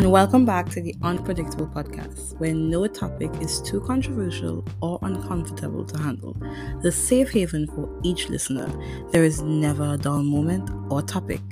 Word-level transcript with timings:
and 0.00 0.10
welcome 0.10 0.46
back 0.46 0.66
to 0.66 0.80
the 0.80 0.94
Unpredictable 1.02 1.66
Podcast, 1.66 2.34
where 2.40 2.54
no 2.54 2.86
topic 2.86 3.30
is 3.42 3.60
too 3.60 3.82
controversial 3.82 4.64
or 4.80 4.98
uncomfortable 5.02 5.84
to 5.84 5.98
handle. 5.98 6.34
The 6.80 6.90
safe 6.90 7.30
haven 7.30 7.66
for 7.66 8.00
each 8.02 8.30
listener. 8.30 8.66
There 9.10 9.24
is 9.24 9.42
never 9.42 9.92
a 9.92 9.98
dull 9.98 10.22
moment 10.22 10.70
or 10.90 11.02
topic. 11.02 11.42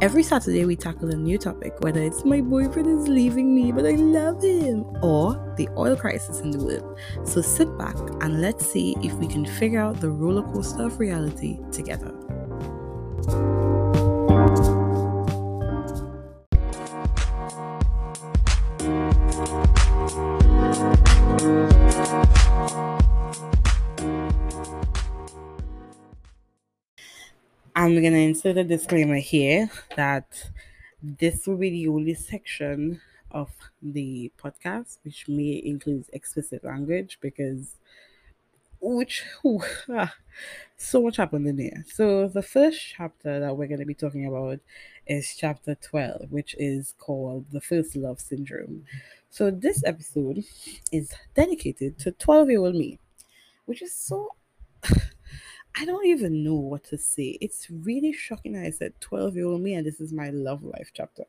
Every 0.00 0.24
Saturday, 0.24 0.64
we 0.64 0.74
tackle 0.74 1.10
a 1.10 1.16
new 1.16 1.38
topic, 1.38 1.74
whether 1.82 2.02
it's 2.02 2.24
my 2.24 2.40
boyfriend 2.40 2.88
is 2.88 3.06
leaving 3.06 3.54
me, 3.54 3.70
but 3.70 3.86
I 3.86 3.92
love 3.92 4.42
him, 4.42 4.84
or 5.00 5.54
the 5.56 5.68
oil 5.76 5.94
crisis 5.94 6.40
in 6.40 6.50
the 6.50 6.64
world. 6.64 6.98
So 7.22 7.42
sit 7.42 7.78
back 7.78 7.96
and 8.22 8.40
let's 8.40 8.66
see 8.66 8.96
if 9.04 9.14
we 9.14 9.28
can 9.28 9.46
figure 9.46 9.80
out 9.80 10.00
the 10.00 10.10
roller 10.10 10.42
coaster 10.52 10.86
of 10.86 10.98
reality 10.98 11.60
together. 11.70 12.12
I'm 27.84 28.02
gonna 28.02 28.16
insert 28.16 28.56
a 28.56 28.64
disclaimer 28.64 29.16
here 29.18 29.70
that 29.94 30.48
this 31.02 31.46
will 31.46 31.58
be 31.58 31.68
the 31.68 31.88
only 31.88 32.14
section 32.14 33.02
of 33.30 33.50
the 33.82 34.32
podcast 34.42 35.00
which 35.04 35.28
may 35.28 35.60
include 35.62 36.06
explicit 36.14 36.64
language 36.64 37.18
because 37.20 37.76
which 38.80 39.22
ah, 39.90 40.14
so 40.78 41.02
much 41.02 41.18
happened 41.18 41.46
in 41.46 41.56
there. 41.56 41.84
So 41.92 42.26
the 42.26 42.40
first 42.40 42.80
chapter 42.96 43.38
that 43.38 43.54
we're 43.54 43.68
gonna 43.68 43.84
be 43.84 43.92
talking 43.92 44.24
about 44.24 44.60
is 45.06 45.36
chapter 45.36 45.74
12, 45.74 46.32
which 46.32 46.56
is 46.58 46.94
called 46.98 47.44
the 47.52 47.60
first 47.60 47.96
love 47.96 48.18
syndrome. 48.18 48.86
So 49.28 49.50
this 49.50 49.84
episode 49.84 50.42
is 50.90 51.12
dedicated 51.34 51.98
to 51.98 52.12
12 52.12 52.48
year 52.48 52.60
old 52.60 52.76
me, 52.76 52.98
which 53.66 53.82
is 53.82 53.92
so 53.94 54.30
I 55.76 55.84
don't 55.84 56.06
even 56.06 56.44
know 56.44 56.54
what 56.54 56.84
to 56.84 56.98
say. 56.98 57.36
It's 57.40 57.68
really 57.70 58.12
shocking 58.12 58.56
I 58.56 58.70
said 58.70 58.92
12 59.00 59.36
year 59.36 59.46
old 59.46 59.60
me 59.60 59.74
and 59.74 59.86
this 59.86 60.00
is 60.00 60.12
my 60.12 60.30
love 60.30 60.62
life 60.62 60.90
chapter. 60.94 61.24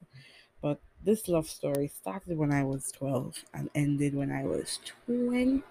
But 0.61 0.79
this 1.03 1.27
love 1.27 1.47
story 1.47 1.87
started 1.87 2.37
when 2.37 2.51
I 2.51 2.63
was 2.63 2.91
12 2.91 3.43
and 3.53 3.69
ended 3.73 4.13
when 4.13 4.31
I 4.31 4.43
was 4.43 4.79
20. 5.07 5.63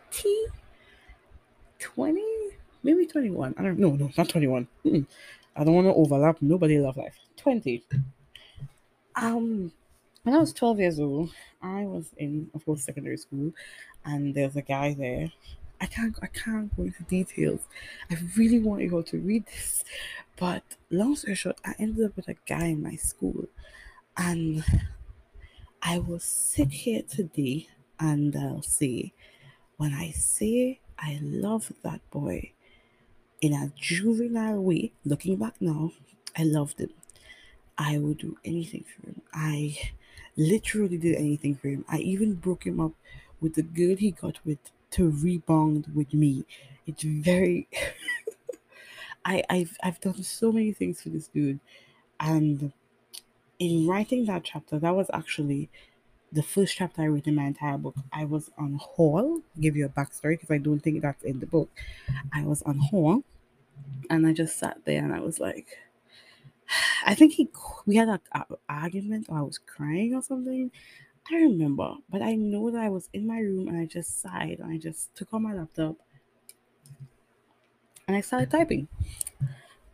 20? 1.78 2.22
Maybe 2.82 3.06
21. 3.06 3.54
I 3.56 3.62
don't 3.62 3.78
know. 3.78 3.92
No, 3.92 4.10
not 4.16 4.28
21. 4.28 4.66
Mm-mm. 4.84 5.06
I 5.56 5.64
don't 5.64 5.74
want 5.74 5.86
to 5.86 5.94
overlap. 5.94 6.38
Nobody 6.40 6.78
love 6.78 6.96
life. 6.96 7.16
20. 7.36 7.84
Um, 9.16 9.72
when 10.24 10.34
I 10.34 10.38
was 10.38 10.52
12 10.52 10.80
years 10.80 10.98
old, 10.98 11.30
I 11.62 11.84
was 11.84 12.10
in, 12.16 12.50
of 12.54 12.64
course, 12.64 12.82
secondary 12.82 13.16
school, 13.16 13.52
and 14.04 14.34
there's 14.34 14.56
a 14.56 14.62
guy 14.62 14.94
there 14.94 15.30
I 15.84 15.86
can't 15.86 16.18
I 16.22 16.28
can't 16.28 16.74
go 16.74 16.84
into 16.84 17.02
details. 17.02 17.60
I 18.10 18.16
really 18.38 18.58
want 18.58 18.80
you 18.80 18.90
all 18.96 19.02
to 19.02 19.18
read 19.18 19.44
this. 19.44 19.84
But 20.38 20.62
long 20.90 21.14
story 21.14 21.34
short, 21.34 21.58
I 21.62 21.74
ended 21.78 22.06
up 22.06 22.16
with 22.16 22.26
a 22.28 22.36
guy 22.46 22.68
in 22.68 22.82
my 22.82 22.96
school 22.96 23.48
and 24.16 24.64
I 25.82 25.98
will 25.98 26.20
sit 26.20 26.70
here 26.70 27.02
today 27.02 27.68
and 28.00 28.34
I'll 28.34 28.62
say 28.62 29.12
when 29.76 29.92
I 29.92 30.12
say 30.12 30.80
I 30.98 31.18
love 31.20 31.70
that 31.82 32.00
boy 32.10 32.52
in 33.42 33.52
a 33.52 33.70
juvenile 33.76 34.62
way, 34.62 34.92
looking 35.04 35.36
back 35.36 35.56
now, 35.60 35.92
I 36.34 36.44
loved 36.44 36.80
him. 36.80 36.94
I 37.76 37.98
would 37.98 38.16
do 38.16 38.38
anything 38.42 38.84
for 38.84 39.08
him. 39.08 39.20
I 39.34 39.76
literally 40.34 40.96
did 40.96 41.16
anything 41.16 41.56
for 41.56 41.68
him. 41.68 41.84
I 41.90 41.98
even 41.98 42.36
broke 42.36 42.64
him 42.66 42.80
up 42.80 42.92
with 43.42 43.52
the 43.54 43.62
girl 43.62 43.96
he 43.96 44.12
got 44.12 44.38
with 44.46 44.60
to 44.94 45.10
rebound 45.10 45.88
with 45.94 46.14
me. 46.14 46.44
It's 46.86 47.02
very 47.02 47.68
I 49.24 49.42
I've 49.50 49.76
I've 49.82 50.00
done 50.00 50.22
so 50.22 50.52
many 50.52 50.72
things 50.72 51.02
for 51.02 51.08
this 51.08 51.28
dude 51.28 51.60
and 52.20 52.72
in 53.58 53.86
writing 53.88 54.26
that 54.26 54.44
chapter 54.44 54.78
that 54.78 54.96
was 54.96 55.10
actually 55.14 55.70
the 56.32 56.42
first 56.42 56.76
chapter 56.76 57.02
I 57.02 57.08
wrote 57.08 57.26
in 57.28 57.36
my 57.36 57.44
entire 57.44 57.78
book. 57.78 57.96
I 58.12 58.24
was 58.24 58.50
on 58.58 58.74
Hall, 58.74 59.42
give 59.60 59.76
you 59.76 59.86
a 59.86 59.90
backstory 59.90 60.32
because 60.32 60.50
I 60.50 60.58
don't 60.58 60.80
think 60.80 61.02
that's 61.02 61.24
in 61.24 61.40
the 61.40 61.46
book. 61.46 61.70
I 62.32 62.42
was 62.44 62.62
on 62.62 62.78
Hall 62.78 63.24
and 64.10 64.26
I 64.26 64.32
just 64.32 64.58
sat 64.58 64.84
there 64.84 65.04
and 65.04 65.14
I 65.14 65.20
was 65.20 65.40
like 65.40 65.78
I 67.06 67.14
think 67.14 67.34
he 67.34 67.48
we 67.86 67.96
had 67.96 68.08
an 68.08 68.20
argument 68.68 69.26
or 69.28 69.38
I 69.38 69.42
was 69.42 69.58
crying 69.58 70.14
or 70.14 70.22
something 70.22 70.70
I 71.30 71.36
remember, 71.36 71.94
but 72.10 72.22
I 72.22 72.34
know 72.34 72.70
that 72.70 72.82
I 72.82 72.88
was 72.90 73.08
in 73.12 73.26
my 73.26 73.38
room 73.38 73.68
and 73.68 73.78
I 73.78 73.86
just 73.86 74.20
sighed 74.20 74.58
and 74.60 74.70
I 74.70 74.76
just 74.76 75.14
took 75.16 75.28
out 75.32 75.40
my 75.42 75.54
laptop 75.54 75.96
and 78.06 78.16
I 78.16 78.20
started 78.20 78.50
typing. 78.50 78.88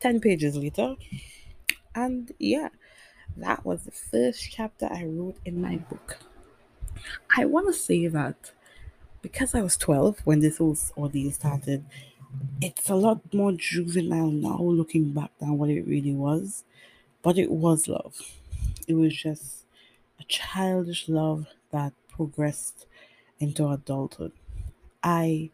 10 0.01 0.21
pages 0.21 0.57
later, 0.57 0.97
and 1.95 2.33
yeah, 2.39 2.69
that 3.37 3.65
was 3.65 3.85
the 3.85 3.91
first 3.91 4.51
chapter 4.51 4.89
I 4.91 5.05
wrote 5.05 5.37
in 5.45 5.61
my 5.61 5.77
book. 5.77 6.19
I 7.37 7.45
want 7.45 7.67
to 7.69 7.73
say 7.73 8.07
that 8.09 8.53
because 9.23 9.55
I 9.55 9.63
was 9.63 9.77
12 9.77 10.21
when 10.25 10.41
this 10.41 10.59
whole 10.59 10.77
ordeal 10.97 11.33
started, 11.33 11.85
it's 12.61 12.91
a 12.91 12.95
lot 12.95 13.35
more 13.35 13.53
juvenile 13.53 14.31
now 14.31 14.59
looking 14.61 15.13
back 15.13 15.31
than 15.39 15.59
what 15.59 15.71
it 15.71 15.83
really 15.87 16.15
was. 16.15 16.65
But 17.23 17.39
it 17.39 17.51
was 17.51 17.89
love. 17.89 18.21
It 18.89 18.95
was 18.95 19.15
just 19.15 19.60
a 20.21 20.25
childish 20.25 21.09
love 21.09 21.47
that 21.73 21.93
progressed 22.09 22.87
into 23.39 23.69
adulthood. 23.69 24.33
I 25.03 25.51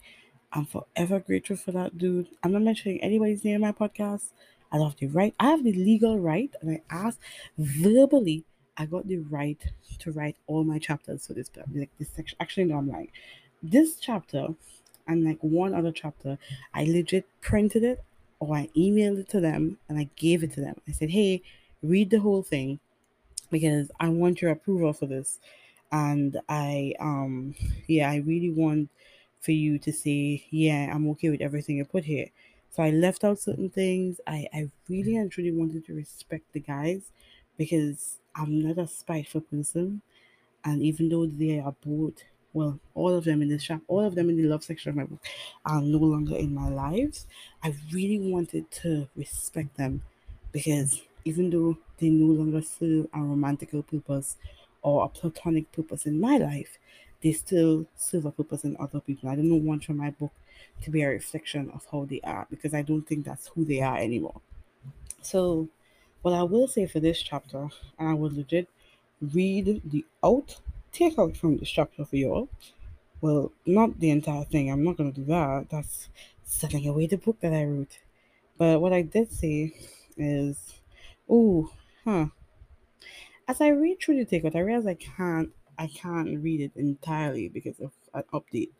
am 0.52 0.66
forever 0.66 1.20
grateful 1.20 1.56
for 1.56 1.72
that 1.72 1.96
dude. 1.96 2.28
I'm 2.42 2.52
not 2.52 2.62
mentioning 2.62 3.00
anybody's 3.00 3.44
name 3.44 3.56
in 3.56 3.60
my 3.60 3.72
podcast. 3.72 4.32
I 4.72 4.78
have 4.78 4.96
the 4.96 5.06
right, 5.06 5.34
I 5.38 5.50
have 5.50 5.62
the 5.62 5.72
legal 5.72 6.18
right, 6.18 6.50
and 6.60 6.70
I 6.72 6.82
asked 6.90 7.20
verbally, 7.56 8.44
I 8.76 8.86
got 8.86 9.06
the 9.06 9.18
right 9.18 9.58
to 10.00 10.12
write 10.12 10.36
all 10.48 10.64
my 10.64 10.78
chapters 10.78 11.26
for 11.26 11.34
this 11.34 11.50
like 11.72 11.90
this 11.98 12.08
section. 12.14 12.36
Actually, 12.40 12.64
no, 12.64 12.78
I'm 12.78 12.90
lying. 12.90 13.10
This 13.62 13.96
chapter 13.96 14.48
and 15.06 15.24
like 15.24 15.38
one 15.40 15.72
other 15.72 15.92
chapter, 15.92 16.38
I 16.74 16.84
legit 16.84 17.26
printed 17.40 17.84
it 17.84 18.02
or 18.40 18.54
I 18.54 18.68
emailed 18.76 19.20
it 19.20 19.28
to 19.30 19.40
them 19.40 19.78
and 19.88 19.98
I 19.98 20.10
gave 20.16 20.42
it 20.42 20.52
to 20.54 20.60
them. 20.60 20.80
I 20.86 20.92
said, 20.92 21.10
hey, 21.10 21.42
read 21.82 22.10
the 22.10 22.18
whole 22.18 22.42
thing 22.42 22.80
because 23.50 23.90
I 24.00 24.08
want 24.08 24.42
your 24.42 24.50
approval 24.50 24.92
for 24.92 25.06
this. 25.06 25.38
And 25.92 26.40
I 26.48 26.94
um 27.00 27.54
yeah, 27.86 28.10
I 28.10 28.16
really 28.16 28.50
want 28.50 28.90
for 29.40 29.52
you 29.52 29.78
to 29.80 29.92
say, 29.92 30.46
yeah, 30.50 30.92
I'm 30.94 31.08
okay 31.10 31.30
with 31.30 31.40
everything 31.40 31.76
you 31.76 31.84
put 31.84 32.04
here. 32.04 32.30
So 32.70 32.82
I 32.82 32.90
left 32.90 33.24
out 33.24 33.38
certain 33.38 33.70
things. 33.70 34.20
I, 34.26 34.48
I 34.52 34.70
really 34.88 35.16
and 35.16 35.30
truly 35.30 35.52
wanted 35.52 35.86
to 35.86 35.94
respect 35.94 36.52
the 36.52 36.60
guys 36.60 37.10
because 37.56 38.18
I'm 38.34 38.58
not 38.60 38.78
a 38.78 38.86
spiteful 38.88 39.42
person. 39.42 40.02
And 40.64 40.82
even 40.82 41.08
though 41.08 41.26
they 41.26 41.60
are 41.60 41.74
both, 41.84 42.22
well, 42.52 42.80
all 42.94 43.14
of 43.14 43.24
them 43.24 43.42
in 43.42 43.48
the 43.48 43.58
shop, 43.58 43.82
all 43.88 44.04
of 44.04 44.14
them 44.14 44.28
in 44.30 44.36
the 44.36 44.44
love 44.48 44.64
section 44.64 44.90
of 44.90 44.96
my 44.96 45.04
book 45.04 45.24
are 45.64 45.80
no 45.80 45.98
longer 45.98 46.36
in 46.36 46.54
my 46.54 46.68
lives, 46.68 47.26
I 47.62 47.74
really 47.92 48.18
wanted 48.30 48.70
to 48.82 49.08
respect 49.16 49.76
them 49.76 50.02
because 50.52 51.02
even 51.24 51.50
though 51.50 51.78
they 51.98 52.08
no 52.08 52.32
longer 52.32 52.62
serve 52.62 53.06
a 53.12 53.18
romantical 53.18 53.82
purpose 53.82 54.36
or 54.82 55.04
a 55.04 55.08
platonic 55.08 55.70
purpose 55.72 56.06
in 56.06 56.20
my 56.20 56.36
life, 56.36 56.78
they 57.22 57.32
still 57.32 57.86
serve 57.96 58.26
a 58.26 58.30
purpose 58.30 58.64
in 58.64 58.76
other 58.78 59.00
people. 59.00 59.28
I 59.28 59.36
don't 59.36 59.64
want 59.64 59.84
for 59.84 59.94
my 59.94 60.10
book 60.10 60.32
to 60.82 60.90
be 60.90 61.02
a 61.02 61.08
reflection 61.08 61.70
of 61.74 61.86
how 61.90 62.04
they 62.04 62.20
are 62.22 62.46
because 62.50 62.74
I 62.74 62.82
don't 62.82 63.02
think 63.02 63.24
that's 63.24 63.48
who 63.48 63.64
they 63.64 63.80
are 63.80 63.96
anymore. 63.96 64.40
So, 65.22 65.68
what 66.22 66.34
I 66.34 66.42
will 66.42 66.68
say 66.68 66.86
for 66.86 67.00
this 67.00 67.22
chapter, 67.22 67.68
and 67.98 68.08
I 68.08 68.14
will 68.14 68.32
legit 68.34 68.68
read 69.20 69.80
the 69.84 70.04
out, 70.22 70.60
take 70.92 71.18
out 71.18 71.36
from 71.36 71.56
this 71.56 71.70
chapter 71.70 72.04
for 72.04 72.16
y'all. 72.16 72.48
Well, 73.20 73.52
not 73.64 73.98
the 73.98 74.10
entire 74.10 74.44
thing. 74.44 74.70
I'm 74.70 74.84
not 74.84 74.96
gonna 74.96 75.12
do 75.12 75.24
that. 75.24 75.68
That's 75.70 76.08
selling 76.44 76.86
away 76.86 77.06
the 77.06 77.16
book 77.16 77.40
that 77.40 77.52
I 77.52 77.64
wrote. 77.64 77.98
But 78.58 78.80
what 78.80 78.92
I 78.92 79.02
did 79.02 79.32
say 79.32 79.74
is 80.16 80.76
Oh, 81.28 81.70
huh. 82.06 82.26
As 83.48 83.60
I 83.60 83.68
read 83.68 83.98
through 84.00 84.16
the 84.16 84.24
ticket, 84.24 84.56
I 84.56 84.60
realize 84.60 84.86
I 84.86 84.94
can't 84.94 85.50
I 85.78 85.88
can't 85.88 86.40
read 86.42 86.60
it 86.60 86.72
entirely 86.76 87.48
because 87.48 87.80
of 87.80 87.92
an 88.14 88.24
update. 88.32 88.70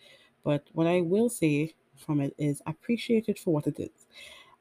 But 0.45 0.65
what 0.73 0.87
I 0.87 1.03
will 1.03 1.29
say 1.29 1.75
from 1.97 2.21
it 2.21 2.35
is 2.39 2.63
appreciate 2.67 3.29
it 3.29 3.39
for 3.39 3.53
what 3.53 3.67
it 3.67 3.79
is. 3.79 4.07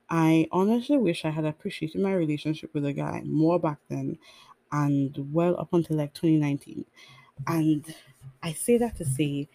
I 0.09 0.47
honestly 0.51 0.97
wish 0.97 1.25
I 1.25 1.31
had 1.31 1.45
appreciated 1.45 2.01
my 2.01 2.13
relationship 2.13 2.73
with 2.73 2.85
a 2.85 2.93
guy 2.93 3.21
more 3.25 3.59
back 3.59 3.79
then 3.89 4.17
and 4.71 5.33
well 5.33 5.59
up 5.59 5.73
until 5.73 5.97
like 5.97 6.13
2019. 6.13 6.85
And 7.47 7.95
I 8.43 8.53
say 8.53 8.77
that 8.77 8.97
to 8.97 9.05
say 9.05 9.49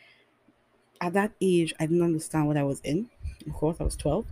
at 1.01 1.13
that 1.15 1.33
age 1.41 1.75
I 1.81 1.87
didn't 1.87 2.03
understand 2.03 2.47
what 2.47 2.57
I 2.57 2.65
was 2.65 2.81
in. 2.81 3.11
Of 3.47 3.53
course 3.55 3.77
I 3.81 3.85
was 3.85 3.97
12. 3.97 4.27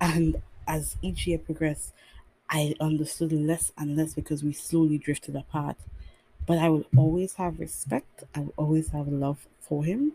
And 0.00 0.42
as 0.66 0.96
each 1.02 1.26
year 1.26 1.38
progressed, 1.38 1.94
I 2.50 2.74
understood 2.80 3.32
less 3.32 3.72
and 3.76 3.96
less 3.96 4.14
because 4.14 4.42
we 4.42 4.52
slowly 4.52 4.98
drifted 4.98 5.36
apart. 5.36 5.76
but 6.46 6.58
I 6.58 6.68
will 6.70 6.84
always 6.96 7.34
have 7.34 7.60
respect. 7.60 8.24
I 8.34 8.40
will 8.40 8.54
always 8.58 8.90
have 8.90 9.08
love 9.08 9.46
for 9.60 9.84
him 9.84 10.14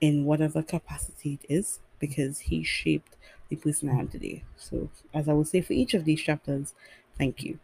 in 0.00 0.24
whatever 0.26 0.62
capacity 0.62 1.38
it 1.42 1.46
is 1.52 1.80
because 2.00 2.40
he 2.40 2.62
shaped 2.64 3.16
the 3.50 3.56
person 3.56 3.88
I 3.90 3.98
am 4.00 4.08
today. 4.08 4.44
So, 4.56 4.90
as 5.14 5.28
I 5.28 5.34
will 5.34 5.44
say 5.46 5.60
for 5.62 5.74
each 5.74 5.94
of 5.94 6.04
these 6.06 6.22
chapters, 6.22 6.74
thank 7.18 7.42
you. 7.44 7.58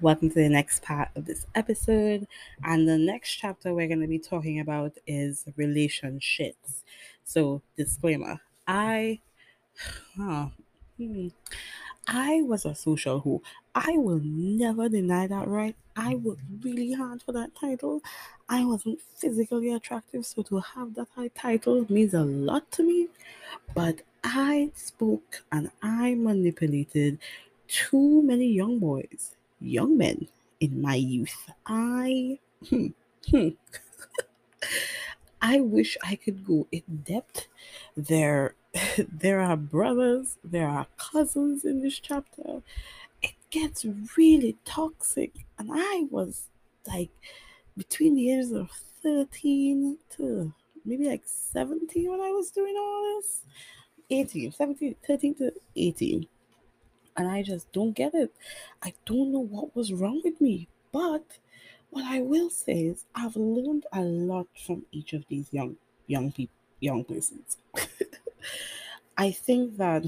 Welcome 0.00 0.28
to 0.28 0.34
the 0.34 0.48
next 0.48 0.82
part 0.82 1.08
of 1.16 1.24
this 1.24 1.46
episode. 1.54 2.26
And 2.62 2.86
the 2.88 2.98
next 2.98 3.34
chapter 3.36 3.72
we're 3.74 3.88
going 3.88 4.00
to 4.00 4.06
be 4.06 4.18
talking 4.18 4.60
about 4.60 4.92
is 5.06 5.44
relationships. 5.56 6.84
So, 7.24 7.62
disclaimer 7.76 8.40
I, 8.66 9.20
huh, 10.16 10.48
I 12.08 12.42
was 12.42 12.64
a 12.64 12.74
social 12.74 13.20
who 13.20 13.42
I 13.74 13.92
will 13.96 14.20
never 14.22 14.88
deny 14.88 15.26
that, 15.26 15.48
right? 15.48 15.74
I 15.96 16.14
worked 16.14 16.42
really 16.62 16.92
hard 16.92 17.22
for 17.22 17.32
that 17.32 17.54
title. 17.54 18.00
I 18.48 18.64
wasn't 18.64 19.00
physically 19.00 19.72
attractive, 19.72 20.24
so 20.26 20.42
to 20.42 20.58
have 20.60 20.94
that 20.94 21.08
high 21.16 21.28
title 21.28 21.84
means 21.88 22.14
a 22.14 22.22
lot 22.22 22.70
to 22.72 22.82
me. 22.84 23.08
But 23.74 24.02
I 24.24 24.70
spoke 24.74 25.44
and 25.52 25.70
I 25.82 26.14
manipulated 26.14 27.18
too 27.68 28.22
many 28.22 28.48
young 28.48 28.78
boys 28.78 29.36
young 29.60 29.96
men 29.98 30.28
in 30.60 30.80
my 30.82 30.94
youth. 30.96 31.50
I 31.66 32.38
hmm, 32.68 32.88
hmm. 33.30 33.48
I 35.46 35.60
wish 35.60 35.96
I 36.02 36.16
could 36.16 36.44
go 36.44 36.66
in 36.72 36.82
depth. 37.04 37.46
There 37.96 38.56
there 38.98 39.40
are 39.40 39.56
brothers, 39.56 40.38
there 40.42 40.66
are 40.68 40.88
cousins 40.96 41.64
in 41.64 41.82
this 41.82 42.00
chapter. 42.00 42.62
It 43.22 43.36
gets 43.50 43.86
really 44.16 44.56
toxic 44.64 45.32
and 45.56 45.70
I 45.72 46.06
was 46.10 46.48
like 46.88 47.10
between 47.76 48.16
the 48.16 48.32
ages 48.32 48.50
of 48.50 48.70
13 49.04 49.98
to 50.16 50.52
maybe 50.84 51.08
like 51.08 51.22
17 51.24 52.10
when 52.10 52.20
I 52.20 52.32
was 52.32 52.50
doing 52.50 52.74
all 52.76 53.20
this. 53.20 53.42
18, 54.10 54.50
17, 54.50 54.96
13 55.06 55.34
to 55.36 55.52
18 55.76 56.26
and 57.16 57.28
I 57.28 57.44
just 57.44 57.70
don't 57.70 57.92
get 57.92 58.14
it. 58.14 58.32
I 58.82 58.94
don't 59.04 59.32
know 59.32 59.44
what 59.44 59.76
was 59.76 59.92
wrong 59.92 60.22
with 60.24 60.40
me. 60.40 60.66
But 60.90 61.38
what 61.90 62.04
I 62.04 62.20
will 62.20 62.50
say 62.50 62.84
is 62.86 63.04
I've 63.14 63.36
learned 63.36 63.86
a 63.92 64.02
lot 64.02 64.46
from 64.66 64.86
each 64.92 65.12
of 65.12 65.24
these 65.28 65.52
young 65.52 65.76
young 66.06 66.32
people 66.32 66.54
young 66.80 67.04
persons. 67.04 67.56
I 69.16 69.30
think 69.30 69.76
that 69.78 70.04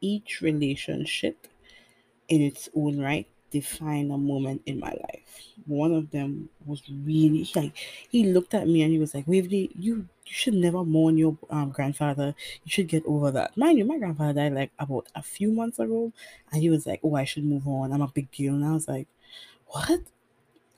each 0.00 0.40
relationship 0.40 1.46
in 2.28 2.42
its 2.42 2.68
own 2.76 3.00
right 3.00 3.28
define 3.50 4.10
a 4.10 4.18
moment 4.18 4.62
in 4.66 4.80
my 4.80 4.90
life. 4.90 5.42
One 5.66 5.92
of 5.92 6.10
them 6.10 6.50
was 6.66 6.82
really 6.90 7.48
like 7.54 7.76
he 8.10 8.32
looked 8.32 8.54
at 8.54 8.68
me 8.68 8.82
and 8.82 8.92
he 8.92 8.98
was 8.98 9.14
like, 9.14 9.28
Waverly, 9.28 9.70
you 9.78 10.08
you 10.26 10.34
should 10.34 10.54
never 10.54 10.84
mourn 10.84 11.18
your 11.18 11.38
um, 11.50 11.70
grandfather. 11.70 12.34
You 12.64 12.70
should 12.70 12.88
get 12.88 13.04
over 13.06 13.30
that. 13.32 13.56
Mind 13.56 13.78
you, 13.78 13.84
my 13.84 13.98
grandfather 13.98 14.34
died 14.34 14.54
like 14.54 14.72
about 14.78 15.08
a 15.14 15.22
few 15.22 15.52
months 15.52 15.78
ago, 15.78 16.12
and 16.52 16.62
he 16.62 16.70
was 16.70 16.86
like, 16.86 17.00
"Oh, 17.04 17.16
I 17.16 17.24
should 17.24 17.44
move 17.44 17.68
on. 17.68 17.92
I'm 17.92 18.02
a 18.02 18.08
big 18.08 18.30
deal." 18.32 18.54
And 18.54 18.64
I 18.64 18.72
was 18.72 18.88
like, 18.88 19.08
"What?" 19.68 20.00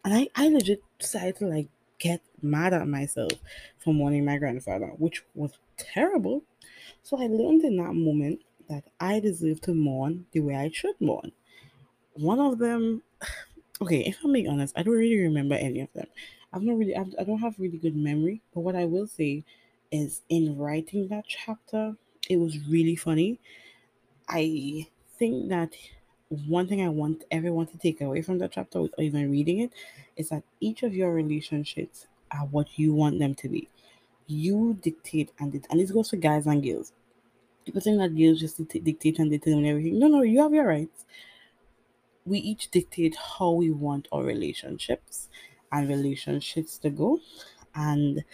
And 0.04 0.14
I, 0.14 0.28
I 0.34 0.48
legit 0.48 0.82
decided 0.98 1.36
to 1.36 1.46
like 1.46 1.68
get 1.98 2.20
mad 2.42 2.74
at 2.74 2.86
myself 2.86 3.32
for 3.78 3.94
mourning 3.94 4.24
my 4.24 4.36
grandfather, 4.38 4.88
which 4.98 5.24
was 5.34 5.52
terrible. 5.76 6.42
So 7.02 7.18
I 7.18 7.26
learned 7.26 7.64
in 7.64 7.76
that 7.78 7.94
moment 7.94 8.40
that 8.68 8.84
I 9.00 9.20
deserve 9.20 9.60
to 9.62 9.74
mourn 9.74 10.26
the 10.32 10.40
way 10.40 10.54
I 10.54 10.70
should 10.70 11.00
mourn. 11.00 11.32
One 12.14 12.40
of 12.40 12.58
them 12.58 13.02
okay 13.82 14.02
if 14.02 14.18
i'm 14.22 14.32
being 14.32 14.48
honest 14.48 14.72
i 14.78 14.84
don't 14.84 14.94
really 14.94 15.18
remember 15.18 15.56
any 15.56 15.80
of 15.80 15.92
them. 15.94 16.06
I've 16.52 16.62
not 16.62 16.76
really 16.78 16.94
I've, 16.96 17.12
i 17.18 17.24
don't 17.24 17.40
have 17.40 17.58
really 17.58 17.76
good 17.76 17.96
memory 17.96 18.40
but 18.54 18.60
what 18.60 18.76
i 18.76 18.84
will 18.84 19.08
say 19.08 19.42
is 19.90 20.22
in 20.28 20.56
writing 20.56 21.08
that 21.08 21.24
chapter 21.26 21.96
it 22.28 22.36
was 22.38 22.58
really 22.68 22.96
funny. 22.96 23.38
I 24.28 24.86
think 25.18 25.48
that 25.50 25.74
one 26.28 26.66
thing 26.66 26.82
i 26.82 26.88
want 26.88 27.24
everyone 27.30 27.66
to 27.66 27.78
take 27.78 28.00
away 28.00 28.22
from 28.22 28.38
that 28.38 28.52
chapter 28.52 28.78
or 28.80 28.88
even 28.98 29.30
reading 29.30 29.60
it 29.60 29.72
is 30.16 30.28
that 30.30 30.42
each 30.60 30.82
of 30.82 30.94
your 30.94 31.12
relationships 31.12 32.06
are 32.30 32.46
what 32.46 32.78
you 32.78 32.92
want 32.92 33.18
them 33.18 33.34
to 33.36 33.48
be. 33.48 33.68
You 34.26 34.78
dictate 34.82 35.30
and 35.38 35.54
it 35.54 35.66
and 35.70 35.80
this 35.80 35.90
goes 35.90 36.10
for 36.10 36.16
guys 36.16 36.46
and 36.46 36.62
girls. 36.62 36.92
People 37.64 37.80
think 37.80 37.98
that 37.98 38.16
girls 38.16 38.40
just 38.40 38.66
dictate 38.68 39.18
and 39.18 39.30
determine 39.30 39.66
everything. 39.66 39.98
No 39.98 40.08
no 40.08 40.22
you 40.22 40.40
have 40.40 40.54
your 40.54 40.66
rights. 40.66 41.04
We 42.26 42.38
each 42.38 42.70
dictate 42.70 43.16
how 43.16 43.50
we 43.52 43.70
want 43.70 44.08
our 44.12 44.22
relationships 44.22 45.28
and 45.72 45.88
relationships 45.88 46.78
to 46.78 46.90
go 46.90 47.20
and 47.74 48.24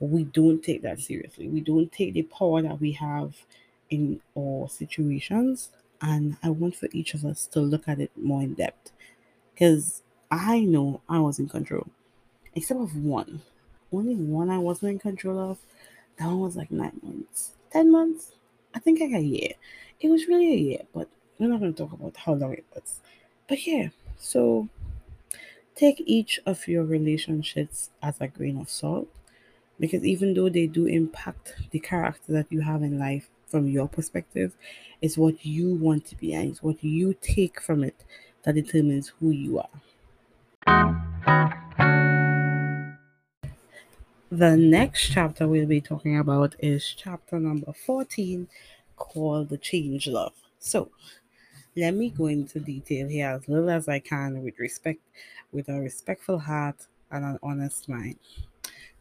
we 0.00 0.24
don't 0.24 0.62
take 0.62 0.82
that 0.82 1.00
seriously. 1.00 1.48
We 1.48 1.60
don't 1.60 1.90
take 1.90 2.14
the 2.14 2.22
power 2.22 2.62
that 2.62 2.80
we 2.80 2.92
have 2.92 3.36
in 3.90 4.20
our 4.36 4.68
situations 4.68 5.70
and 6.02 6.36
i 6.42 6.48
want 6.48 6.74
for 6.76 6.88
each 6.92 7.14
of 7.14 7.24
us 7.24 7.46
to 7.46 7.60
look 7.60 7.88
at 7.88 8.00
it 8.00 8.10
more 8.16 8.42
in 8.42 8.54
depth. 8.54 8.92
Because 9.54 10.02
i 10.30 10.60
know 10.60 11.00
i 11.08 11.18
was 11.18 11.38
in 11.38 11.48
control 11.48 11.86
except 12.54 12.80
of 12.80 12.96
one. 12.96 13.42
Only 13.92 14.16
one 14.16 14.50
i 14.50 14.58
wasn't 14.58 14.92
in 14.92 14.98
control 14.98 15.38
of. 15.38 15.58
That 16.18 16.26
one 16.26 16.40
was 16.40 16.56
like 16.56 16.70
nine 16.70 17.00
months. 17.02 17.52
Ten 17.70 17.92
months? 17.92 18.32
I 18.74 18.80
think 18.80 19.00
like 19.00 19.12
a 19.12 19.20
year. 19.20 19.52
It 20.00 20.08
was 20.08 20.26
really 20.26 20.52
a 20.52 20.56
year 20.56 20.82
but 20.92 21.08
we're 21.38 21.48
not 21.48 21.60
going 21.60 21.72
to 21.72 21.82
talk 21.82 21.92
about 21.92 22.16
how 22.16 22.34
long 22.34 22.52
it 22.52 22.66
was. 22.74 23.00
But 23.48 23.66
yeah, 23.66 23.88
so 24.18 24.68
take 25.74 26.02
each 26.06 26.40
of 26.44 26.66
your 26.66 26.84
relationships 26.84 27.90
as 28.02 28.20
a 28.20 28.26
grain 28.28 28.60
of 28.60 28.68
salt 28.68 29.08
because 29.78 30.04
even 30.04 30.34
though 30.34 30.48
they 30.48 30.66
do 30.66 30.86
impact 30.86 31.54
the 31.70 31.78
character 31.78 32.32
that 32.32 32.50
you 32.50 32.60
have 32.60 32.82
in 32.82 32.98
life 32.98 33.30
from 33.50 33.68
your 33.68 33.88
perspective, 33.88 34.54
it's 35.00 35.18
what 35.18 35.44
you 35.44 35.74
want 35.74 36.04
to 36.06 36.16
be 36.16 36.34
and 36.34 36.50
it's 36.50 36.62
what 36.62 36.82
you 36.82 37.14
take 37.20 37.60
from 37.60 37.84
it 37.84 38.04
that 38.42 38.54
determines 38.54 39.12
who 39.20 39.30
you 39.30 39.58
are. 39.58 39.68
The 44.30 44.56
next 44.56 45.10
chapter 45.10 45.48
we'll 45.48 45.66
be 45.66 45.80
talking 45.80 46.18
about 46.18 46.54
is 46.58 46.94
chapter 46.96 47.40
number 47.40 47.72
14 47.72 48.46
called 48.96 49.48
The 49.48 49.56
Change 49.56 50.06
Love. 50.06 50.34
So, 50.58 50.90
let 51.76 51.94
me 51.94 52.10
go 52.10 52.26
into 52.26 52.60
detail 52.60 53.08
here 53.08 53.28
as 53.28 53.48
little 53.48 53.70
as 53.70 53.88
I 53.88 54.00
can 54.00 54.42
with 54.42 54.58
respect, 54.58 55.00
with 55.52 55.68
a 55.68 55.80
respectful 55.80 56.40
heart 56.40 56.86
and 57.10 57.24
an 57.24 57.38
honest 57.42 57.88
mind. 57.88 58.18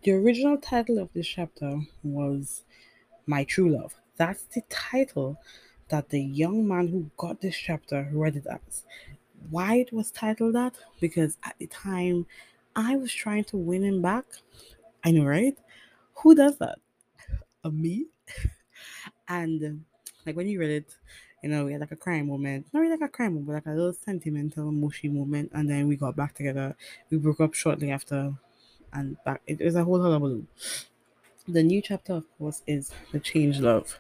The 0.03 0.11
original 0.11 0.57
title 0.57 0.99
of 0.99 1.11
this 1.13 1.27
chapter 1.27 1.81
was 2.03 2.63
My 3.25 3.43
True 3.43 3.69
Love. 3.69 3.95
That's 4.17 4.43
the 4.43 4.61
title 4.69 5.39
that 5.89 6.09
the 6.09 6.21
young 6.21 6.67
man 6.67 6.87
who 6.87 7.09
got 7.17 7.41
this 7.41 7.55
chapter 7.55 8.09
read 8.11 8.35
it 8.35 8.47
as. 8.47 8.83
Why 9.49 9.75
it 9.75 9.93
was 9.93 10.11
titled 10.11 10.55
that? 10.55 10.75
Because 10.99 11.37
at 11.43 11.55
the 11.59 11.67
time 11.67 12.25
I 12.75 12.95
was 12.95 13.13
trying 13.13 13.45
to 13.45 13.57
win 13.57 13.83
him 13.83 14.01
back. 14.01 14.25
I 15.03 15.11
know, 15.11 15.25
right? 15.25 15.57
Who 16.15 16.35
does 16.35 16.57
that? 16.57 16.79
A 17.63 17.71
me? 17.71 18.07
and 19.27 19.63
um, 19.63 19.85
like 20.25 20.35
when 20.35 20.47
you 20.47 20.59
read 20.59 20.71
it, 20.71 20.95
you 21.43 21.49
know, 21.49 21.65
we 21.65 21.71
had 21.71 21.81
like 21.81 21.91
a 21.91 21.95
crime 21.95 22.27
moment. 22.27 22.65
Not 22.73 22.81
really 22.81 22.97
like 22.97 23.07
a 23.07 23.11
crime 23.11 23.33
moment, 23.33 23.47
but 23.47 23.53
like 23.53 23.65
a 23.67 23.77
little 23.77 23.93
sentimental, 23.93 24.71
mushy 24.71 25.07
moment. 25.07 25.51
And 25.53 25.69
then 25.69 25.87
we 25.87 25.95
got 25.95 26.15
back 26.15 26.33
together. 26.33 26.75
We 27.09 27.17
broke 27.17 27.39
up 27.39 27.53
shortly 27.53 27.91
after, 27.91 28.33
and 28.93 29.17
back. 29.23 29.41
It 29.45 29.61
was 29.61 29.75
a 29.75 29.83
whole 29.83 30.01
hullabaloo. 30.01 30.45
The 31.47 31.63
new 31.63 31.81
chapter, 31.81 32.13
of 32.13 32.37
course, 32.37 32.61
is 32.67 32.91
the 33.11 33.19
change 33.19 33.59
love. 33.59 33.97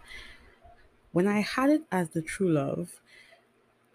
When 1.11 1.27
I 1.27 1.41
had 1.41 1.69
it 1.69 1.83
as 1.91 2.09
the 2.11 2.21
true 2.21 2.49
love, 2.49 3.01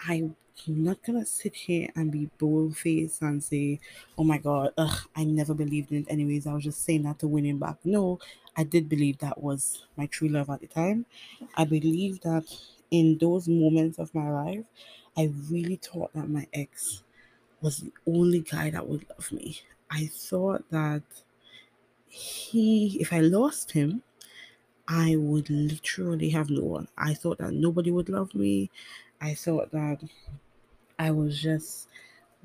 I'm 0.01 0.37
not 0.67 1.03
gonna 1.03 1.25
sit 1.27 1.55
here 1.55 1.91
and 1.97 2.13
be 2.13 2.31
bold 2.39 2.77
faced 2.77 3.23
and 3.23 3.43
say, 3.43 3.81
"Oh 4.19 4.25
my 4.25 4.39
God, 4.39 4.73
ugh, 4.77 5.09
I 5.17 5.25
never 5.25 5.55
believed 5.55 5.93
in 5.93 6.03
it." 6.03 6.11
Anyways, 6.11 6.47
I 6.47 6.55
was 6.55 6.65
just 6.65 6.83
saying 6.83 7.05
that 7.05 7.19
to 7.21 7.29
win 7.29 7.47
him 7.47 7.59
back. 7.59 7.79
No, 7.85 8.19
I 8.57 8.65
did 8.65 8.89
believe 8.89 9.19
that 9.19 9.43
was 9.43 9.87
my 9.97 10.07
true 10.07 10.29
love 10.29 10.51
at 10.51 10.61
the 10.61 10.67
time. 10.67 11.07
I 11.55 11.65
believe 11.65 12.21
that 12.23 12.45
in 12.91 13.19
those 13.19 13.49
moments 13.49 13.99
of 13.99 14.15
my 14.15 14.31
life, 14.31 14.65
I 15.17 15.33
really 15.51 15.77
thought 15.77 16.13
that 16.15 16.29
my 16.29 16.47
ex 16.53 17.03
was 17.63 17.79
the 17.79 17.93
only 18.07 18.41
guy 18.41 18.71
that 18.71 18.89
would 18.89 19.09
love 19.11 19.33
me. 19.33 19.61
I 19.91 20.07
thought 20.07 20.69
that 20.71 21.03
he, 22.13 22.99
if 23.01 23.13
I 23.13 23.21
lost 23.21 23.73
him, 23.73 24.03
I 24.89 25.17
would 25.17 25.51
literally 25.51 26.31
have 26.31 26.51
no 26.51 26.63
one. 26.65 26.89
I 26.99 27.15
thought 27.15 27.39
that 27.39 27.53
nobody 27.53 27.91
would 27.91 28.09
love 28.09 28.35
me. 28.35 28.71
I 29.21 29.35
thought 29.35 29.71
that 29.73 30.03
I 30.99 31.11
was 31.11 31.41
just 31.41 31.89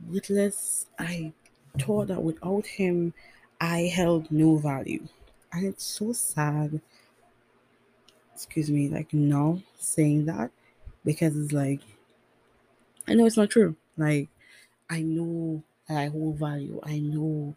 witless. 0.07 0.87
I 0.99 1.33
thought 1.79 2.07
that 2.07 2.23
without 2.23 2.65
him, 2.67 3.13
I 3.61 3.81
held 3.83 4.31
no 4.31 4.57
value. 4.57 5.07
And 5.51 5.65
it's 5.65 5.85
so 5.85 6.13
sad 6.13 6.81
excuse 8.33 8.69
me, 8.69 8.87
like 8.87 9.13
now 9.13 9.61
saying 9.79 10.25
that 10.25 10.51
because 11.03 11.35
it's 11.35 11.51
like 11.51 11.81
I 13.07 13.13
know 13.13 13.25
it's 13.25 13.37
not 13.37 13.49
true. 13.49 13.75
Like, 13.97 14.29
I 14.89 15.01
know 15.01 15.63
that 15.87 15.97
I 15.97 16.07
hold 16.07 16.37
value. 16.37 16.79
I 16.83 16.99
know 16.99 17.55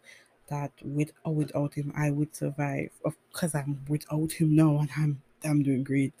that 0.51 0.71
with 0.83 1.11
or 1.25 1.33
without 1.33 1.73
him, 1.73 1.91
I 1.95 2.11
would 2.11 2.35
survive. 2.35 2.91
Of 3.03 3.15
course, 3.33 3.55
I'm 3.55 3.79
without 3.87 4.31
him 4.31 4.55
now, 4.55 4.79
and 4.79 4.89
I'm 4.95 5.21
I'm 5.43 5.63
doing 5.63 5.83
great. 5.83 6.13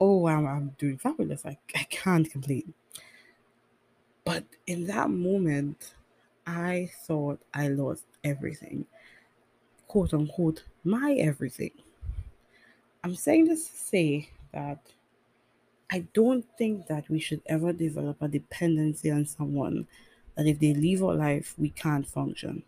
Oh, 0.00 0.26
I'm 0.26 0.46
I'm 0.46 0.74
doing 0.78 0.96
fabulous. 0.96 1.44
I 1.44 1.58
I 1.74 1.84
can't 1.90 2.30
complain. 2.30 2.72
But 4.24 4.44
in 4.66 4.86
that 4.86 5.10
moment, 5.10 5.94
I 6.46 6.90
thought 7.06 7.40
I 7.54 7.68
lost 7.68 8.04
everything, 8.24 8.86
quote 9.86 10.14
unquote, 10.14 10.64
my 10.84 11.12
everything. 11.14 11.72
I'm 13.04 13.14
saying 13.14 13.46
this 13.46 13.68
to 13.68 13.76
say 13.76 14.30
that 14.52 14.80
I 15.90 16.06
don't 16.12 16.44
think 16.58 16.88
that 16.88 17.08
we 17.08 17.20
should 17.20 17.42
ever 17.46 17.72
develop 17.72 18.20
a 18.20 18.28
dependency 18.28 19.10
on 19.10 19.26
someone 19.26 19.86
that 20.36 20.46
if 20.46 20.58
they 20.58 20.74
leave 20.74 21.02
our 21.02 21.14
life, 21.14 21.54
we 21.56 21.70
can't 21.70 22.06
function. 22.06 22.62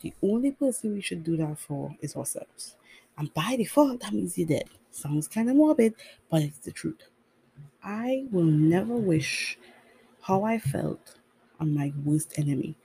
The 0.00 0.12
only 0.22 0.52
person 0.52 0.94
we 0.94 1.00
should 1.00 1.24
do 1.24 1.36
that 1.38 1.58
for 1.58 1.96
is 2.00 2.16
ourselves. 2.16 2.76
And 3.16 3.32
by 3.34 3.56
default, 3.56 4.00
that 4.00 4.12
means 4.12 4.38
you're 4.38 4.46
dead. 4.46 4.68
Sounds 4.92 5.28
kind 5.28 5.50
of 5.50 5.56
morbid, 5.56 5.94
but 6.30 6.42
it's 6.42 6.58
the 6.58 6.70
truth. 6.72 7.02
I 7.82 8.26
will 8.30 8.44
never 8.44 8.94
wish 8.94 9.58
how 10.22 10.44
I 10.44 10.58
felt 10.58 11.16
on 11.58 11.74
my 11.74 11.92
worst 12.04 12.38
enemy. 12.38 12.76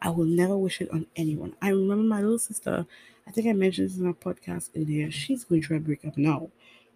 I 0.00 0.10
will 0.10 0.24
never 0.24 0.56
wish 0.56 0.80
it 0.80 0.90
on 0.90 1.06
anyone. 1.16 1.54
I 1.60 1.70
remember 1.70 2.04
my 2.04 2.20
little 2.20 2.38
sister, 2.38 2.86
I 3.26 3.30
think 3.30 3.48
I 3.48 3.52
mentioned 3.52 3.90
this 3.90 3.98
in 3.98 4.06
a 4.06 4.14
podcast 4.14 4.70
earlier. 4.76 5.10
She's 5.10 5.44
going 5.44 5.62
through 5.62 5.78
a 5.78 5.80
breakup 5.80 6.16
now. 6.16 6.50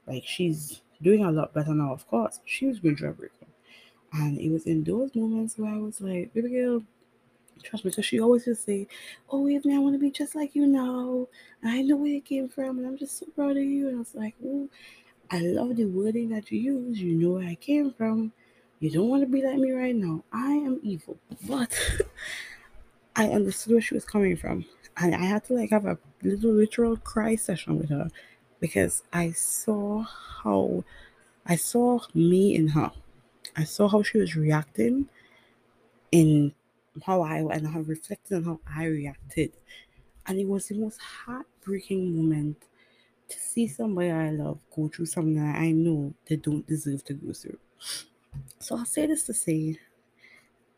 Like 0.06 0.24
she's 0.24 0.80
doing 1.02 1.24
a 1.24 1.30
lot 1.30 1.52
better 1.52 1.74
now, 1.74 1.92
of 1.92 2.06
course. 2.06 2.40
She 2.44 2.66
was 2.66 2.78
going 2.78 2.96
through 2.96 3.10
a 3.10 3.12
breakup. 3.12 3.48
And 4.12 4.38
it 4.38 4.50
was 4.50 4.66
in 4.66 4.84
those 4.84 5.14
moments 5.14 5.58
where 5.58 5.72
I 5.74 5.78
was 5.78 6.00
like, 6.00 6.32
baby 6.32 6.50
girl, 6.50 6.82
trust 7.62 7.84
me, 7.84 7.90
because 7.90 8.04
she 8.04 8.20
always 8.20 8.44
just 8.44 8.64
say, 8.64 8.86
Oh, 9.30 9.46
Evelyn, 9.46 9.76
I 9.76 9.80
want 9.80 9.94
to 9.94 9.98
be 9.98 10.10
just 10.10 10.34
like 10.34 10.54
you 10.54 10.66
now. 10.66 11.28
I 11.64 11.82
know 11.82 11.96
where 11.96 12.14
it 12.14 12.24
came 12.24 12.48
from, 12.48 12.78
and 12.78 12.86
I'm 12.86 12.98
just 12.98 13.18
so 13.18 13.26
proud 13.34 13.56
of 13.56 13.62
you. 13.62 13.88
And 13.88 13.96
I 13.96 13.98
was 14.00 14.14
like, 14.14 14.34
Oh, 14.44 14.68
I 15.30 15.40
love 15.40 15.76
the 15.76 15.86
wording 15.86 16.28
that 16.30 16.50
you 16.50 16.60
use. 16.60 17.00
You 17.00 17.14
know 17.14 17.34
where 17.34 17.48
I 17.48 17.54
came 17.54 17.92
from. 17.92 18.32
You 18.80 18.90
don't 18.90 19.08
want 19.08 19.22
to 19.22 19.28
be 19.28 19.42
like 19.42 19.58
me 19.58 19.72
right 19.72 19.94
now. 19.94 20.24
I 20.32 20.52
am 20.52 20.80
evil. 20.82 21.16
But 21.46 21.72
I 23.16 23.28
understood 23.28 23.72
where 23.74 23.82
she 23.82 23.94
was 23.94 24.04
coming 24.04 24.36
from. 24.36 24.64
And 24.96 25.14
I 25.14 25.24
had 25.24 25.44
to 25.44 25.54
like 25.54 25.70
have 25.70 25.86
a 25.86 25.98
little 26.22 26.52
literal 26.52 26.96
cry 26.96 27.36
session 27.36 27.78
with 27.78 27.88
her 27.90 28.08
because 28.60 29.02
I 29.12 29.32
saw 29.32 30.04
how 30.42 30.84
I 31.46 31.56
saw 31.56 32.00
me 32.14 32.54
in 32.54 32.68
her. 32.68 32.92
I 33.56 33.64
saw 33.64 33.88
how 33.88 34.02
she 34.02 34.18
was 34.18 34.36
reacting 34.36 35.08
in 36.10 36.54
how 37.04 37.22
I 37.22 37.38
and 37.38 37.66
how 37.66 37.80
reflected 37.80 38.36
on 38.36 38.44
how 38.44 38.60
I 38.68 38.84
reacted. 38.86 39.52
And 40.26 40.38
it 40.38 40.46
was 40.46 40.68
the 40.68 40.76
most 40.78 41.00
heartbreaking 41.00 42.16
moment 42.16 42.58
to 43.28 43.38
see 43.38 43.66
somebody 43.68 44.10
I 44.10 44.30
love 44.30 44.60
go 44.74 44.88
through 44.88 45.06
something 45.06 45.36
that 45.36 45.56
I 45.56 45.72
know 45.72 46.14
they 46.26 46.36
don't 46.36 46.66
deserve 46.66 47.04
to 47.04 47.14
go 47.14 47.32
through. 47.32 47.58
So 48.60 48.76
I'll 48.76 48.86
say 48.86 49.06
this 49.06 49.24
to 49.24 49.34
say 49.34 49.78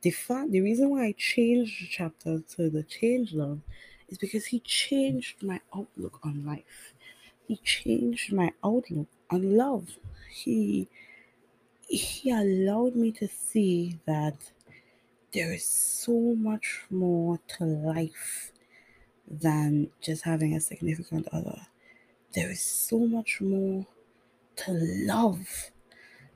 the 0.03 0.11
fact 0.11 0.51
the 0.51 0.61
reason 0.61 0.91
why 0.91 1.07
I 1.07 1.13
changed 1.17 1.83
the 1.83 1.89
chapter 1.89 2.41
to 2.41 2.71
the 2.71 2.83
change 2.83 3.33
love 3.33 3.61
is 4.09 4.19
because 4.19 4.47
he 4.47 4.61
changed 4.61 5.43
my 5.43 5.61
outlook 5.75 6.21
on 6.25 6.45
life. 6.45 6.95
He 7.49 7.57
changed 7.57 8.33
my 8.33 8.53
outlook 8.63 9.09
on 9.31 9.57
love. 9.57 9.99
He 10.31 10.89
he 11.89 12.31
allowed 12.31 12.97
me 12.97 13.13
to 13.13 13.29
see 13.29 13.99
that 14.07 14.37
there 15.35 15.53
is 15.53 15.65
so 15.65 16.13
much 16.13 16.85
more 16.91 17.41
to 17.49 17.65
life 17.65 18.53
than 19.29 19.91
just 20.01 20.23
having 20.23 20.55
a 20.55 20.61
significant 20.61 21.27
other. 21.33 21.67
There 22.35 22.51
is 22.51 22.63
so 22.63 23.01
much 23.01 23.41
more 23.41 23.87
to 24.57 24.73
love 24.73 25.71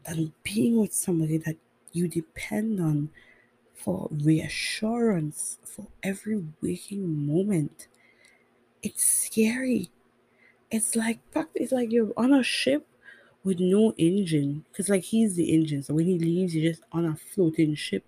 than 0.05 0.33
being 0.43 0.81
with 0.81 0.93
somebody 0.93 1.37
that 1.39 1.57
you 1.93 2.09
depend 2.09 2.81
on 2.81 3.11
for 3.73 4.09
reassurance 4.11 5.59
for 5.65 5.87
every 6.03 6.45
waking 6.61 7.27
moment. 7.27 7.87
It's 8.83 9.05
scary. 9.05 9.91
It's 10.71 10.97
like 10.97 11.21
it's 11.55 11.73
like 11.73 11.93
you're 11.93 12.13
on 12.17 12.33
a 12.33 12.43
ship 12.43 12.87
with 13.45 13.61
no 13.61 13.95
engine 13.97 14.65
because 14.71 14.89
like 14.89 15.05
he's 15.05 15.37
the 15.37 15.53
engine. 15.55 15.83
So 15.85 15.95
when 15.95 16.07
he 16.07 16.19
leaves, 16.19 16.55
you're 16.55 16.73
just 16.73 16.83
on 16.91 17.05
a 17.05 17.17
floating 17.17 17.77
ship. 17.77 18.05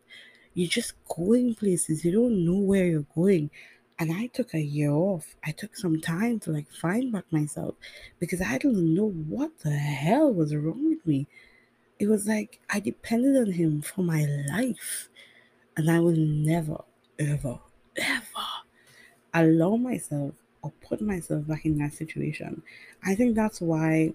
You're 0.60 0.68
just 0.68 0.92
going 1.08 1.54
places. 1.54 2.04
You 2.04 2.12
don't 2.12 2.44
know 2.44 2.58
where 2.58 2.84
you're 2.84 3.06
going. 3.14 3.48
And 3.98 4.12
I 4.12 4.26
took 4.26 4.52
a 4.52 4.60
year 4.60 4.90
off. 4.90 5.34
I 5.42 5.52
took 5.52 5.74
some 5.74 6.02
time 6.02 6.38
to 6.40 6.50
like 6.52 6.70
find 6.70 7.10
back 7.10 7.24
myself 7.30 7.76
because 8.18 8.42
I 8.42 8.58
didn't 8.58 8.94
know 8.94 9.08
what 9.08 9.58
the 9.60 9.70
hell 9.70 10.30
was 10.30 10.54
wrong 10.54 10.90
with 10.90 11.06
me. 11.06 11.26
It 11.98 12.08
was 12.08 12.26
like 12.26 12.60
I 12.68 12.78
depended 12.78 13.38
on 13.40 13.52
him 13.52 13.80
for 13.80 14.02
my 14.02 14.26
life. 14.50 15.08
And 15.78 15.90
I 15.90 15.98
will 15.98 16.12
never, 16.12 16.84
ever, 17.18 17.60
ever 17.96 18.48
allow 19.32 19.76
myself 19.76 20.34
or 20.60 20.74
put 20.86 21.00
myself 21.00 21.46
back 21.46 21.64
in 21.64 21.78
that 21.78 21.94
situation. 21.94 22.62
I 23.02 23.14
think 23.14 23.34
that's 23.34 23.62
why 23.62 24.12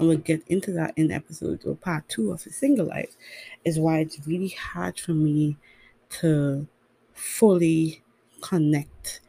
I 0.00 0.02
will 0.02 0.16
get 0.16 0.42
into 0.48 0.72
that 0.72 0.94
in 0.96 1.12
episode 1.12 1.64
or 1.64 1.76
part 1.76 2.08
two 2.08 2.32
of 2.32 2.42
the 2.42 2.50
single 2.50 2.86
life, 2.86 3.14
is 3.64 3.78
why 3.78 4.00
it's 4.00 4.26
really 4.26 4.48
hard 4.48 4.98
for 4.98 5.12
me 5.12 5.56
to 6.20 6.66
fully 7.14 8.02
connect 8.42 9.20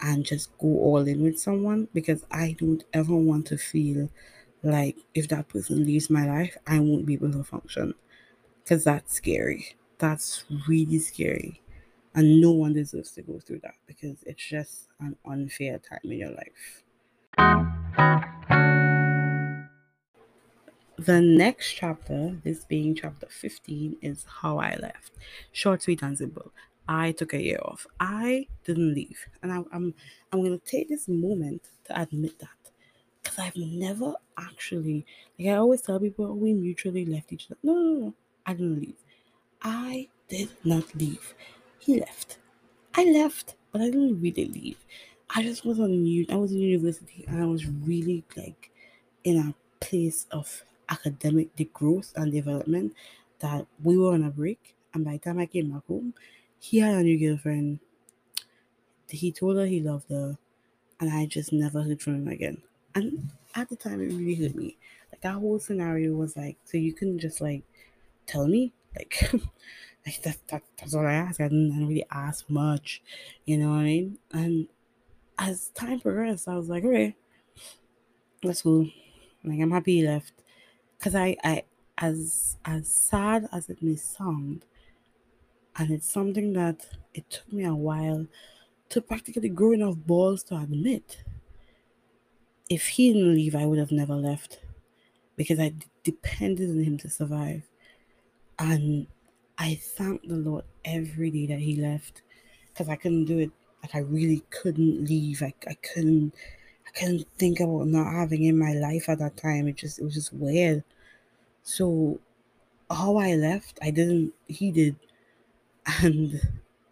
and 0.00 0.24
just 0.24 0.56
go 0.58 0.68
all 0.68 1.06
in 1.08 1.22
with 1.22 1.38
someone 1.40 1.88
because 1.94 2.24
I 2.30 2.56
don't 2.58 2.84
ever 2.92 3.16
want 3.16 3.46
to 3.48 3.58
feel 3.58 4.10
like 4.62 4.96
if 5.14 5.28
that 5.28 5.48
person 5.48 5.84
leaves 5.86 6.10
my 6.10 6.26
life, 6.26 6.56
I 6.66 6.80
won't 6.80 7.06
be 7.06 7.14
able 7.14 7.32
to 7.32 7.44
function 7.44 7.94
because 8.64 8.84
that's 8.84 9.14
scary. 9.14 9.76
That's 9.98 10.44
really 10.68 10.98
scary. 10.98 11.62
And 12.14 12.40
no 12.40 12.52
one 12.52 12.74
deserves 12.74 13.12
to 13.12 13.22
go 13.22 13.40
through 13.40 13.60
that 13.60 13.76
because 13.86 14.22
it's 14.24 14.44
just 14.46 14.88
an 15.00 15.16
unfair 15.26 15.78
time 15.78 16.00
in 16.04 16.12
your 16.12 16.30
life. 16.32 16.84
The 20.96 21.20
next 21.20 21.72
chapter, 21.72 22.36
this 22.44 22.64
being 22.64 22.94
chapter 22.94 23.26
15, 23.28 23.96
is 24.00 24.24
How 24.28 24.58
I 24.58 24.76
Left. 24.76 25.10
Short, 25.50 25.82
sweet, 25.82 26.02
and 26.02 26.16
simple. 26.16 26.52
I 26.88 27.12
took 27.12 27.34
a 27.34 27.42
year 27.42 27.58
off. 27.62 27.86
I 27.98 28.46
didn't 28.64 28.94
leave. 28.94 29.26
And 29.42 29.52
I, 29.52 29.56
I'm 29.72 29.94
I'm 30.32 30.42
gonna 30.42 30.58
take 30.58 30.88
this 30.88 31.08
moment 31.08 31.62
to 31.86 32.00
admit 32.00 32.38
that. 32.38 32.70
Because 33.22 33.38
I've 33.38 33.56
never 33.56 34.14
actually 34.38 35.04
like 35.38 35.48
I 35.48 35.54
always 35.54 35.80
tell 35.80 35.98
people 35.98 36.36
we 36.36 36.52
mutually 36.52 37.04
left 37.06 37.32
each 37.32 37.46
other. 37.50 37.58
No, 37.62 37.72
no, 37.72 37.98
no. 38.00 38.14
I 38.46 38.52
didn't 38.52 38.80
leave. 38.80 39.04
I 39.62 40.08
did 40.28 40.50
not 40.62 40.94
leave. 40.94 41.34
He 41.78 41.98
left. 41.98 42.38
I 42.94 43.04
left, 43.04 43.56
but 43.72 43.80
I 43.80 43.86
didn't 43.86 44.20
really 44.20 44.46
leave. 44.46 44.78
I 45.30 45.42
just 45.42 45.64
was 45.64 45.80
on 45.80 46.26
I 46.30 46.36
was 46.36 46.52
in 46.52 46.58
university 46.58 47.24
and 47.26 47.42
I 47.42 47.46
was 47.46 47.66
really 47.66 48.22
like 48.36 48.70
in 49.24 49.38
a 49.38 49.54
place 49.80 50.26
of 50.30 50.62
academic 50.88 51.54
the 51.56 51.64
growth 51.66 52.12
and 52.16 52.32
development 52.32 52.94
that 53.40 53.66
we 53.82 53.96
were 53.98 54.14
on 54.14 54.24
a 54.24 54.30
break. 54.30 54.74
And 54.92 55.04
by 55.04 55.12
the 55.12 55.18
time 55.18 55.38
I 55.38 55.46
came 55.46 55.70
back 55.70 55.86
home, 55.86 56.14
he 56.58 56.78
had 56.78 56.94
a 56.94 57.02
new 57.02 57.18
girlfriend. 57.18 57.80
He 59.08 59.32
told 59.32 59.56
her 59.56 59.66
he 59.66 59.80
loved 59.80 60.10
her, 60.10 60.36
and 61.00 61.10
I 61.10 61.26
just 61.26 61.52
never 61.52 61.82
heard 61.82 62.02
from 62.02 62.16
him 62.16 62.28
again. 62.28 62.62
And 62.94 63.30
at 63.54 63.68
the 63.68 63.76
time, 63.76 64.00
it 64.00 64.12
really 64.12 64.34
hurt 64.34 64.54
me. 64.56 64.76
Like 65.12 65.20
that 65.22 65.34
whole 65.34 65.58
scenario 65.58 66.12
was 66.14 66.36
like, 66.36 66.56
so 66.64 66.78
you 66.78 66.92
couldn't 66.92 67.20
just 67.20 67.40
like 67.40 67.62
tell 68.26 68.48
me, 68.48 68.72
like, 68.96 69.30
like 70.06 70.22
that, 70.22 70.38
that 70.48 70.62
that's 70.78 70.94
all 70.94 71.06
I 71.06 71.14
asked. 71.14 71.40
I 71.40 71.44
didn't, 71.44 71.72
I 71.72 71.74
didn't 71.76 71.88
really 71.88 72.06
ask 72.10 72.48
much, 72.50 73.02
you 73.46 73.58
know 73.58 73.70
what 73.70 73.80
I 73.80 73.84
mean? 73.84 74.18
And 74.32 74.68
as 75.38 75.68
time 75.70 76.00
progressed, 76.00 76.48
I 76.48 76.56
was 76.56 76.68
like, 76.68 76.84
okay, 76.84 77.16
that's 78.42 78.62
cool. 78.62 78.90
Like 79.44 79.60
I'm 79.60 79.70
happy 79.70 79.96
he 79.96 80.06
left 80.06 80.33
because 81.04 81.16
I, 81.16 81.36
I, 81.44 81.64
as 81.98 82.56
as 82.64 82.88
sad 82.88 83.46
as 83.52 83.68
it 83.68 83.82
may 83.82 83.94
sound, 83.94 84.64
and 85.76 85.90
it's 85.90 86.10
something 86.10 86.54
that 86.54 86.86
it 87.12 87.28
took 87.28 87.52
me 87.52 87.64
a 87.64 87.74
while 87.74 88.26
to 88.88 89.02
practically 89.02 89.50
grow 89.50 89.72
enough 89.72 89.96
balls 89.96 90.42
to 90.44 90.56
admit. 90.56 91.22
If 92.70 92.86
he 92.86 93.12
didn't 93.12 93.34
leave, 93.34 93.54
I 93.54 93.66
would 93.66 93.78
have 93.78 93.92
never 93.92 94.14
left 94.14 94.60
because 95.36 95.60
I 95.60 95.74
depended 96.04 96.70
on 96.70 96.82
him 96.82 96.96
to 96.98 97.10
survive. 97.10 97.64
And 98.58 99.06
I 99.58 99.74
thank 99.74 100.26
the 100.26 100.36
Lord 100.36 100.64
every 100.86 101.30
day 101.30 101.44
that 101.48 101.58
he 101.60 101.76
left 101.76 102.22
because 102.72 102.88
I 102.88 102.96
couldn't 102.96 103.26
do 103.26 103.40
it. 103.40 103.50
Like 103.82 103.94
I 103.94 103.98
really 103.98 104.42
couldn't 104.48 105.04
leave. 105.04 105.42
I, 105.42 105.52
I 105.68 105.74
couldn't 105.74 106.32
I 106.86 106.98
couldn't 106.98 107.26
think 107.36 107.60
about 107.60 107.88
not 107.88 108.10
having 108.10 108.44
him 108.44 108.62
in 108.62 108.66
my 108.66 108.72
life 108.72 109.10
at 109.10 109.18
that 109.18 109.36
time. 109.36 109.68
It 109.68 109.76
just 109.76 109.98
it 109.98 110.04
was 110.04 110.14
just 110.14 110.32
weird. 110.32 110.82
So 111.64 112.20
how 112.90 113.16
I 113.16 113.34
left, 113.34 113.78
I 113.82 113.90
didn't, 113.90 114.32
he 114.46 114.70
did. 114.70 114.96
And 116.00 116.40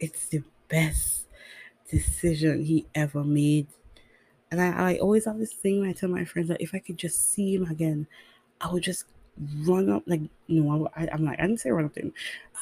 it's 0.00 0.26
the 0.26 0.42
best 0.68 1.26
decision 1.88 2.64
he 2.64 2.86
ever 2.94 3.22
made. 3.22 3.68
And 4.50 4.60
I, 4.60 4.92
I 4.92 4.98
always 4.98 5.26
have 5.26 5.38
this 5.38 5.52
thing 5.52 5.80
when 5.80 5.90
I 5.90 5.92
tell 5.92 6.08
my 6.08 6.24
friends 6.24 6.48
that 6.48 6.60
if 6.60 6.74
I 6.74 6.78
could 6.78 6.96
just 6.96 7.32
see 7.32 7.54
him 7.54 7.70
again, 7.70 8.06
I 8.60 8.72
would 8.72 8.82
just 8.82 9.04
run 9.60 9.90
up, 9.90 10.02
like, 10.06 10.22
no, 10.48 10.88
I, 10.96 11.08
I'm 11.12 11.24
like, 11.24 11.38
I 11.38 11.42
didn't 11.42 11.60
say 11.60 11.70
run 11.70 11.84
up 11.84 11.94
to 11.94 12.00
him. 12.00 12.14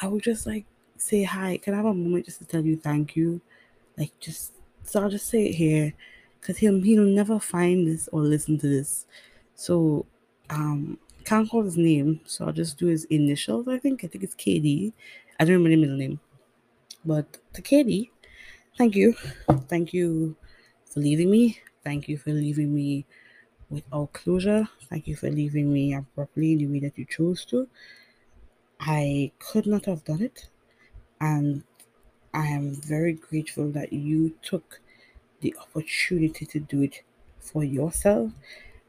I 0.03 0.09
would 0.09 0.23
just 0.23 0.47
like 0.47 0.67
say 0.97 1.23
hi. 1.23 1.59
Can 1.59 1.75
I 1.75 1.79
have 1.79 1.87
a 1.87 1.95
moment 1.95 2.27
just 2.27 2.39
to 2.39 2.45
tell 2.45 2.65
you 2.65 2.77
thank 2.77 3.17
you? 3.17 3.41
Like, 3.97 4.13
just, 4.19 4.53
so 4.83 5.01
I'll 5.01 5.11
just 5.11 5.29
say 5.29 5.47
it 5.47 5.55
here 5.55 5.95
because 6.41 6.59
he'll, 6.59 6.81
he'll 6.81 7.05
never 7.05 7.39
find 7.39 7.87
this 7.87 8.09
or 8.13 8.21
listen 8.21 8.59
to 8.59 8.69
this. 8.69 9.07
So, 9.55 10.07
um, 10.49 10.99
can't 11.25 11.49
call 11.49 11.63
his 11.65 11.77
name, 11.77 12.21
so 12.25 12.47
I'll 12.47 12.53
just 12.53 12.79
do 12.79 12.87
his 12.87 13.05
initials. 13.07 13.69
I 13.69 13.79
think 13.79 14.05
I 14.05 14.09
think 14.09 14.25
it's 14.25 14.35
KD. 14.35 14.93
I 15.39 15.45
don't 15.45 15.55
remember 15.63 15.71
the 15.71 15.77
middle 15.83 15.97
name, 15.97 16.21
but 17.05 17.39
to 17.55 17.63
KD, 17.63 18.11
thank 18.79 18.97
you, 18.97 19.15
thank 19.69 19.95
you 19.95 20.37
for 20.87 21.01
leaving 21.01 21.31
me. 21.31 21.61
Thank 21.85 22.09
you 22.09 22.19
for 22.19 22.33
leaving 22.33 22.75
me 22.75 23.07
without 23.71 24.13
closure. 24.15 24.69
Thank 24.91 25.09
you 25.09 25.17
for 25.17 25.31
leaving 25.31 25.73
me 25.73 25.95
abruptly 25.95 26.53
in 26.53 26.59
the 26.61 26.67
way 26.69 26.81
that 26.81 26.99
you 26.99 27.07
chose 27.07 27.45
to. 27.47 27.69
I 28.81 29.31
could 29.39 29.67
not 29.67 29.85
have 29.85 30.05
done 30.05 30.23
it, 30.23 30.49
and 31.21 31.65
I 32.35 32.47
am 32.49 32.75
very 32.77 33.15
grateful 33.15 33.71
that 33.73 33.93
you 33.93 34.31
took 34.43 34.81
the 35.41 35.57
opportunity 35.61 36.47
to 36.47 36.61
do 36.61 36.83
it 36.83 37.03
for 37.41 37.65
yourself 37.65 38.33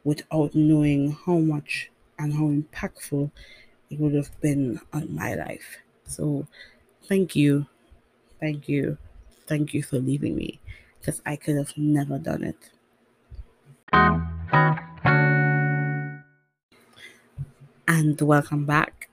without 0.03 0.55
knowing 0.55 1.11
how 1.11 1.39
much 1.39 1.91
and 2.21 2.33
how 2.33 2.43
impactful 2.43 3.31
it 3.89 3.99
would 3.99 4.13
have 4.13 4.39
been 4.41 4.79
on 4.93 5.13
my 5.13 5.33
life. 5.33 5.77
So, 6.05 6.45
thank 7.07 7.35
you, 7.35 7.65
thank 8.39 8.69
you, 8.69 8.97
thank 9.47 9.73
you 9.73 9.81
for 9.81 9.97
leaving 9.97 10.35
me 10.35 10.59
because 10.99 11.21
I 11.25 11.35
could 11.35 11.55
have 11.55 11.75
never 11.75 12.19
done 12.19 12.43
it. 12.43 12.69
And 17.87 18.21
welcome 18.21 18.65
back. 18.65 19.09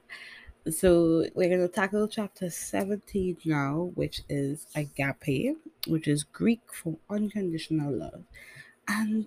So, 0.70 1.24
we're 1.34 1.48
going 1.48 1.66
to 1.66 1.68
tackle 1.68 2.08
chapter 2.08 2.50
17 2.50 3.38
now, 3.46 3.90
which 3.94 4.20
is 4.28 4.66
agape, 4.76 5.56
which 5.86 6.06
is 6.06 6.24
Greek 6.24 6.60
for 6.70 6.98
unconditional 7.08 7.90
love. 7.90 8.22
And 8.86 9.26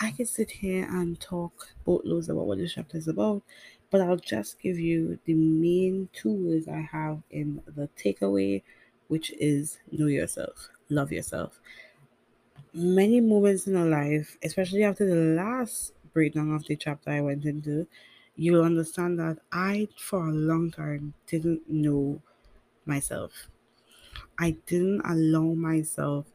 I 0.00 0.10
can 0.12 0.26
sit 0.26 0.50
here 0.50 0.86
and 0.88 1.18
talk 1.20 1.68
boatloads 1.84 2.28
about 2.28 2.46
what 2.46 2.58
this 2.58 2.74
chapter 2.74 2.96
is 2.98 3.08
about, 3.08 3.42
but 3.90 4.00
I'll 4.00 4.16
just 4.16 4.58
give 4.60 4.78
you 4.78 5.18
the 5.24 5.34
main 5.34 6.08
two 6.12 6.32
words 6.32 6.68
I 6.68 6.80
have 6.80 7.22
in 7.30 7.62
the 7.66 7.88
takeaway, 7.96 8.62
which 9.08 9.30
is 9.32 9.78
know 9.92 10.06
yourself, 10.06 10.68
love 10.88 11.12
yourself. 11.12 11.60
Many 12.74 13.20
moments 13.20 13.66
in 13.66 13.74
our 13.76 13.86
life, 13.86 14.36
especially 14.42 14.82
after 14.84 15.06
the 15.06 15.34
last 15.34 15.92
breakdown 16.12 16.52
of 16.54 16.64
the 16.66 16.76
chapter 16.76 17.10
I 17.10 17.20
went 17.20 17.44
into, 17.44 17.86
you'll 18.36 18.62
understand 18.64 19.18
that 19.18 19.38
I, 19.52 19.88
for 19.96 20.28
a 20.28 20.32
long 20.32 20.70
time, 20.70 21.14
didn't 21.26 21.68
know 21.70 22.20
myself. 22.86 23.48
I 24.38 24.52
didn't 24.66 25.02
allow 25.04 25.54
myself 25.54 26.26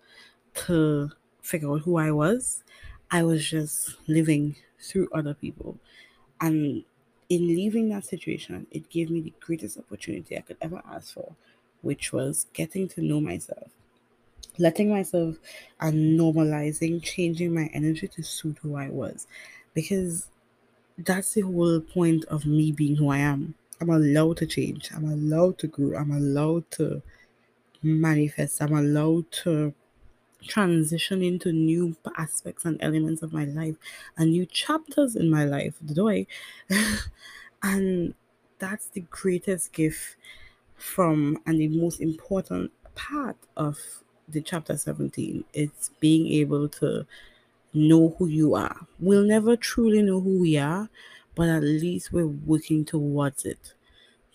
to 0.66 1.12
figure 1.42 1.72
out 1.74 1.82
who 1.82 1.98
I 1.98 2.12
was. 2.12 2.64
I 3.12 3.24
was 3.24 3.50
just 3.50 3.98
living 4.08 4.56
through 4.80 5.10
other 5.14 5.34
people. 5.34 5.78
And 6.42 6.84
in 7.30 7.48
leaving 7.48 7.90
that 7.90 8.06
situation, 8.06 8.68
it 8.72 8.90
gave 8.90 9.10
me 9.10 9.22
the 9.22 9.34
greatest 9.40 9.78
opportunity 9.78 10.38
I 10.38 10.42
could 10.42 10.58
ever 10.62 10.82
ask 10.86 11.14
for, 11.14 11.36
which 11.82 12.14
was 12.14 12.48
getting 12.54 12.88
to 12.90 13.02
know 13.02 13.22
myself, 13.22 13.70
letting 14.58 14.90
myself 14.90 15.38
and 15.80 16.20
normalizing, 16.20 17.04
changing 17.04 17.54
my 17.54 17.70
energy 17.74 18.08
to 18.10 18.24
suit 18.24 18.60
who 18.62 18.76
I 18.76 18.90
was. 18.90 19.28
Because 19.74 20.30
that's 20.98 21.34
the 21.34 21.42
whole 21.42 21.82
point 21.82 22.26
of 22.26 22.46
me 22.46 22.72
being 22.72 22.98
who 22.98 23.10
I 23.10 23.20
am. 23.20 23.56
I'm 23.82 23.90
allowed 23.90 24.38
to 24.38 24.48
change. 24.48 24.92
I'm 24.94 25.06
allowed 25.06 25.58
to 25.60 25.68
grow. 25.68 25.98
I'm 25.98 26.12
allowed 26.12 26.70
to 26.72 27.02
manifest. 27.84 28.62
I'm 28.62 28.74
allowed 28.74 29.32
to 29.44 29.74
transition 30.48 31.22
into 31.22 31.52
new 31.52 31.96
aspects 32.18 32.66
and 32.66 32.78
elements 32.82 33.22
of 33.22 33.34
my 33.34 33.46
life 33.46 33.76
and 34.18 34.32
new 34.32 34.46
chapters 34.46 35.16
in 35.16 35.30
my 35.30 35.46
life. 35.46 35.76
The 35.82 36.04
way 36.04 36.28
and 37.64 38.14
that's 38.60 38.88
the 38.88 39.02
greatest 39.10 39.74
gift 39.74 40.16
from 40.76 41.40
and 41.46 41.60
the 41.60 41.68
most 41.68 42.00
important 42.02 42.72
part 42.96 43.38
of 43.58 43.80
the 44.28 44.42
chapter 44.42 44.78
17. 44.78 45.44
It's 45.54 45.90
being 46.00 46.28
able 46.34 46.70
to 46.70 47.06
know 47.74 48.16
who 48.18 48.28
you 48.28 48.56
are. 48.56 48.88
We'll 49.00 49.24
never 49.26 49.56
truly 49.56 50.02
know 50.02 50.22
who 50.22 50.40
we 50.40 50.58
are, 50.58 50.90
but 51.36 51.50
at 51.50 51.64
least 51.64 52.12
we're 52.12 52.28
working 52.28 52.86
towards 52.86 53.46
it. 53.46 53.74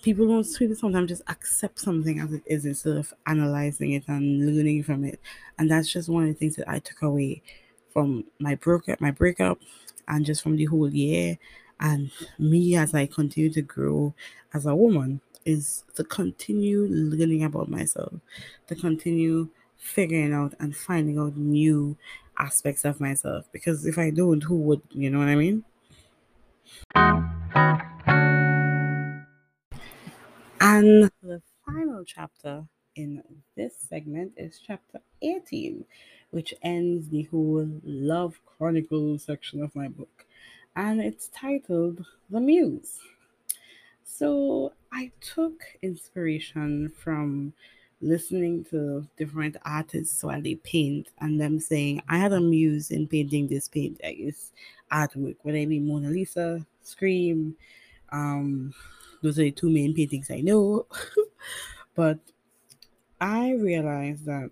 People 0.05 0.29
don't 0.29 0.47
people 0.59 0.77
sometimes 0.77 1.09
just 1.09 1.23
accept 1.29 1.81
something 1.81 2.21
as 2.21 2.31
it 2.31 2.43
is 2.45 2.67
instead 2.67 2.99
of 2.99 3.15
analyzing 3.27 3.93
it 3.93 4.05
and 4.07 4.55
learning 4.55 4.83
from 4.83 5.03
it. 5.03 5.19
And 5.59 5.71
that's 5.71 5.91
just 5.91 6.11
one 6.11 6.25
of 6.25 6.29
the 6.29 6.35
things 6.35 6.57
that 6.57 6.69
I 6.69 6.79
took 6.79 7.01
away 7.01 7.41
from 7.91 8.25
my 8.39 8.55
breakup 8.57 9.01
my 9.01 9.11
breakup 9.11 9.59
and 10.07 10.27
just 10.27 10.43
from 10.43 10.57
the 10.57 10.67
whole 10.67 10.93
year 10.93 11.39
and 11.81 12.11
me 12.39 12.77
as 12.77 12.93
I 12.93 13.07
continue 13.07 13.49
to 13.55 13.63
grow 13.63 14.13
as 14.53 14.67
a 14.67 14.77
woman 14.77 15.23
is 15.47 15.85
to 15.95 16.05
continue 16.05 16.87
learning 16.91 17.43
about 17.45 17.71
myself, 17.71 18.13
to 18.67 18.75
continue 18.75 19.49
figuring 19.79 20.35
out 20.35 20.53
and 20.61 20.77
finding 20.77 21.19
out 21.19 21.35
new 21.35 21.97
aspects 22.39 22.85
of 22.85 23.01
myself. 23.01 23.47
Because 23.53 23.87
if 23.87 23.97
I 23.97 24.11
don't, 24.11 24.43
who 24.43 24.57
would? 24.57 24.83
You 24.91 25.09
know 25.09 25.21
what 25.21 25.29
I 25.29 25.35
mean? 25.35 25.65
And 30.75 31.09
the 31.23 31.41
final 31.65 32.05
chapter 32.05 32.65
in 32.97 33.23
this 33.57 33.77
segment 33.79 34.33
is 34.37 34.61
chapter 34.67 34.99
18, 35.23 35.85
which 36.31 36.53
ends 36.63 37.09
the 37.09 37.23
whole 37.31 37.69
Love 37.85 38.41
Chronicles 38.45 39.23
section 39.23 39.63
of 39.63 39.73
my 39.77 39.87
book. 39.87 40.27
And 40.75 41.01
it's 41.01 41.29
titled 41.29 42.05
The 42.29 42.41
Muse. 42.41 42.99
So 44.03 44.73
I 44.93 45.13
took 45.21 45.63
inspiration 45.81 46.89
from 46.89 47.53
listening 48.01 48.65
to 48.71 49.07
different 49.17 49.57
artists 49.65 50.25
while 50.25 50.43
they 50.43 50.57
paint 50.57 51.11
and 51.21 51.41
them 51.41 51.61
saying, 51.61 52.03
I 52.09 52.19
had 52.19 52.33
a 52.33 52.41
muse 52.41 52.91
in 52.91 53.07
painting 53.07 53.47
this 53.47 53.69
paint, 53.69 54.01
guess, 54.03 54.51
artwork, 54.91 55.37
whether 55.43 55.59
it 55.59 55.69
be 55.69 55.79
Mona 55.79 56.09
Lisa, 56.09 56.67
Scream, 56.83 57.55
um, 58.11 58.75
those 59.25 59.39
are 59.39 59.43
the 59.43 59.51
two 59.51 59.71
main 59.71 59.95
paintings 59.95 60.31
I 60.31 60.43
know. 60.43 60.87
but 61.95 62.19
I 63.21 63.53
realized 63.55 64.27
that 64.27 64.51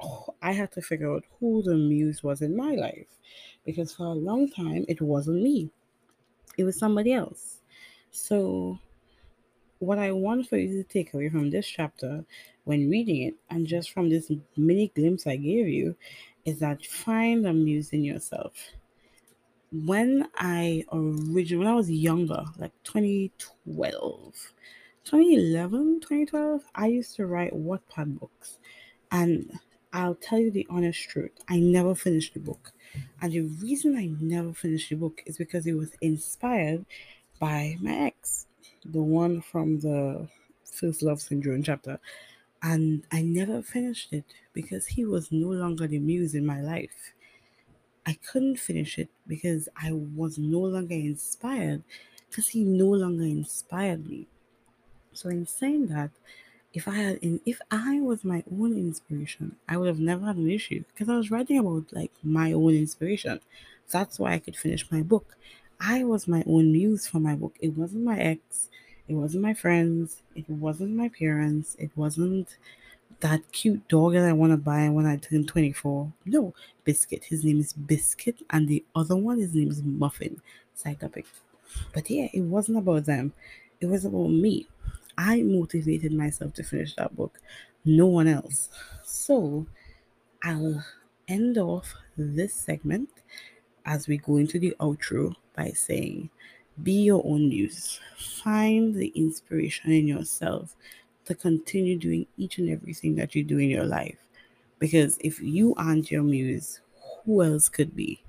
oh, 0.00 0.34
I 0.40 0.52
had 0.52 0.70
to 0.72 0.80
figure 0.80 1.12
out 1.12 1.24
who 1.40 1.62
the 1.62 1.74
muse 1.74 2.22
was 2.22 2.40
in 2.40 2.56
my 2.56 2.74
life 2.76 3.08
because 3.66 3.92
for 3.92 4.06
a 4.06 4.12
long 4.28 4.48
time 4.48 4.84
it 4.88 5.02
wasn't 5.02 5.42
me, 5.42 5.70
it 6.56 6.62
was 6.62 6.78
somebody 6.78 7.12
else. 7.12 7.58
So, 8.12 8.78
what 9.80 9.98
I 9.98 10.12
want 10.12 10.48
for 10.48 10.56
you 10.56 10.68
to 10.80 10.88
take 10.88 11.14
away 11.14 11.28
from 11.28 11.50
this 11.50 11.66
chapter 11.66 12.24
when 12.62 12.88
reading 12.88 13.22
it, 13.22 13.34
and 13.50 13.66
just 13.66 13.90
from 13.90 14.08
this 14.08 14.30
mini 14.56 14.92
glimpse 14.94 15.26
I 15.26 15.34
gave 15.34 15.66
you, 15.66 15.96
is 16.44 16.60
that 16.60 16.86
find 16.86 17.44
a 17.44 17.52
muse 17.52 17.92
in 17.92 18.04
yourself. 18.04 18.52
When 19.72 20.28
I 20.36 20.84
originally, 20.92 21.64
when 21.64 21.72
I 21.72 21.74
was 21.74 21.90
younger, 21.90 22.44
like 22.58 22.72
2012, 22.84 24.52
2011, 25.04 26.00
2012, 26.00 26.62
I 26.74 26.86
used 26.88 27.16
to 27.16 27.26
write 27.26 27.52
Wattpad 27.54 28.18
books. 28.20 28.58
And 29.10 29.58
I'll 29.92 30.14
tell 30.14 30.38
you 30.38 30.50
the 30.50 30.66
honest 30.70 31.08
truth, 31.08 31.32
I 31.48 31.58
never 31.58 31.94
finished 31.94 32.34
the 32.34 32.40
book. 32.40 32.72
And 33.20 33.32
the 33.32 33.40
reason 33.40 33.96
I 33.96 34.10
never 34.20 34.52
finished 34.52 34.90
the 34.90 34.96
book 34.96 35.22
is 35.26 35.38
because 35.38 35.66
it 35.66 35.74
was 35.74 35.92
inspired 36.00 36.84
by 37.38 37.76
my 37.80 37.94
ex, 37.94 38.46
the 38.84 39.02
one 39.02 39.40
from 39.40 39.80
the 39.80 40.28
First 40.64 41.02
Love 41.02 41.20
Syndrome 41.20 41.62
chapter. 41.62 41.98
And 42.62 43.04
I 43.10 43.22
never 43.22 43.62
finished 43.62 44.12
it 44.12 44.24
because 44.52 44.86
he 44.86 45.04
was 45.04 45.32
no 45.32 45.48
longer 45.48 45.86
the 45.86 45.98
muse 45.98 46.34
in 46.34 46.46
my 46.46 46.60
life. 46.60 47.14
I 48.06 48.14
couldn't 48.14 48.56
finish 48.58 48.98
it 48.98 49.08
because 49.26 49.68
I 49.76 49.92
was 49.92 50.38
no 50.38 50.60
longer 50.60 50.94
inspired 50.94 51.82
because 52.28 52.48
he 52.48 52.64
no 52.64 52.86
longer 52.88 53.24
inspired 53.24 54.08
me. 54.08 54.26
So 55.12 55.28
in 55.28 55.46
saying 55.46 55.86
that, 55.88 56.10
if 56.74 56.88
I 56.88 56.94
had 56.94 57.16
in 57.18 57.40
if 57.46 57.60
I 57.70 58.00
was 58.00 58.24
my 58.24 58.42
own 58.50 58.72
inspiration, 58.76 59.56
I 59.68 59.76
would 59.76 59.88
have 59.88 60.00
never 60.00 60.26
had 60.26 60.36
an 60.36 60.50
issue 60.50 60.84
because 60.88 61.08
I 61.08 61.16
was 61.16 61.30
writing 61.30 61.58
about 61.58 61.92
like 61.92 62.12
my 62.22 62.52
own 62.52 62.74
inspiration. 62.74 63.40
That's 63.90 64.18
why 64.18 64.32
I 64.34 64.38
could 64.38 64.56
finish 64.56 64.90
my 64.90 65.02
book. 65.02 65.36
I 65.80 66.04
was 66.04 66.28
my 66.28 66.42
own 66.46 66.72
muse 66.72 67.06
for 67.06 67.20
my 67.20 67.34
book. 67.36 67.56
It 67.60 67.76
wasn't 67.76 68.04
my 68.04 68.18
ex, 68.18 68.68
It 69.08 69.14
wasn't 69.14 69.42
my 69.42 69.54
friends. 69.54 70.22
It 70.34 70.48
wasn't 70.48 70.96
my 70.96 71.08
parents. 71.08 71.76
It 71.78 71.90
wasn't 71.96 72.56
that 73.22 73.40
cute 73.52 73.86
dog 73.88 74.14
that 74.14 74.28
I 74.28 74.32
want 74.32 74.52
to 74.52 74.56
buy 74.56 74.88
when 74.88 75.06
I 75.06 75.16
turn 75.16 75.46
24. 75.46 76.12
No, 76.26 76.54
Biscuit. 76.84 77.24
His 77.24 77.44
name 77.44 77.60
is 77.60 77.72
Biscuit, 77.72 78.42
and 78.50 78.68
the 78.68 78.84
other 78.94 79.16
one, 79.16 79.38
his 79.38 79.54
name 79.54 79.70
is 79.70 79.82
Muffin. 79.82 80.42
Side 80.74 81.00
topic. 81.00 81.26
But 81.94 82.10
yeah, 82.10 82.28
it 82.34 82.42
wasn't 82.42 82.78
about 82.78 83.06
them. 83.06 83.32
It 83.80 83.86
was 83.86 84.04
about 84.04 84.28
me. 84.28 84.66
I 85.16 85.42
motivated 85.42 86.12
myself 86.12 86.54
to 86.54 86.64
finish 86.64 86.94
that 86.96 87.14
book, 87.14 87.38
no 87.84 88.06
one 88.06 88.26
else. 88.26 88.70
So 89.04 89.66
I'll 90.42 90.84
end 91.28 91.58
off 91.58 91.94
this 92.16 92.54
segment 92.54 93.08
as 93.84 94.08
we 94.08 94.18
go 94.18 94.36
into 94.36 94.58
the 94.58 94.74
outro 94.80 95.34
by 95.54 95.70
saying, 95.70 96.30
be 96.82 97.02
your 97.02 97.22
own 97.24 97.50
muse. 97.50 98.00
Find 98.16 98.94
the 98.94 99.08
inspiration 99.14 99.92
in 99.92 100.08
yourself 100.08 100.74
to 101.26 101.34
continue 101.34 101.98
doing 101.98 102.26
each 102.36 102.58
and 102.58 102.70
everything 102.70 103.16
that 103.16 103.34
you 103.34 103.44
do 103.44 103.58
in 103.58 103.70
your 103.70 103.84
life. 103.84 104.18
Because 104.78 105.18
if 105.20 105.40
you 105.40 105.74
aren't 105.76 106.10
your 106.10 106.22
muse, 106.22 106.80
who 107.24 107.42
else 107.42 107.68
could 107.68 107.94
be? 107.94 108.22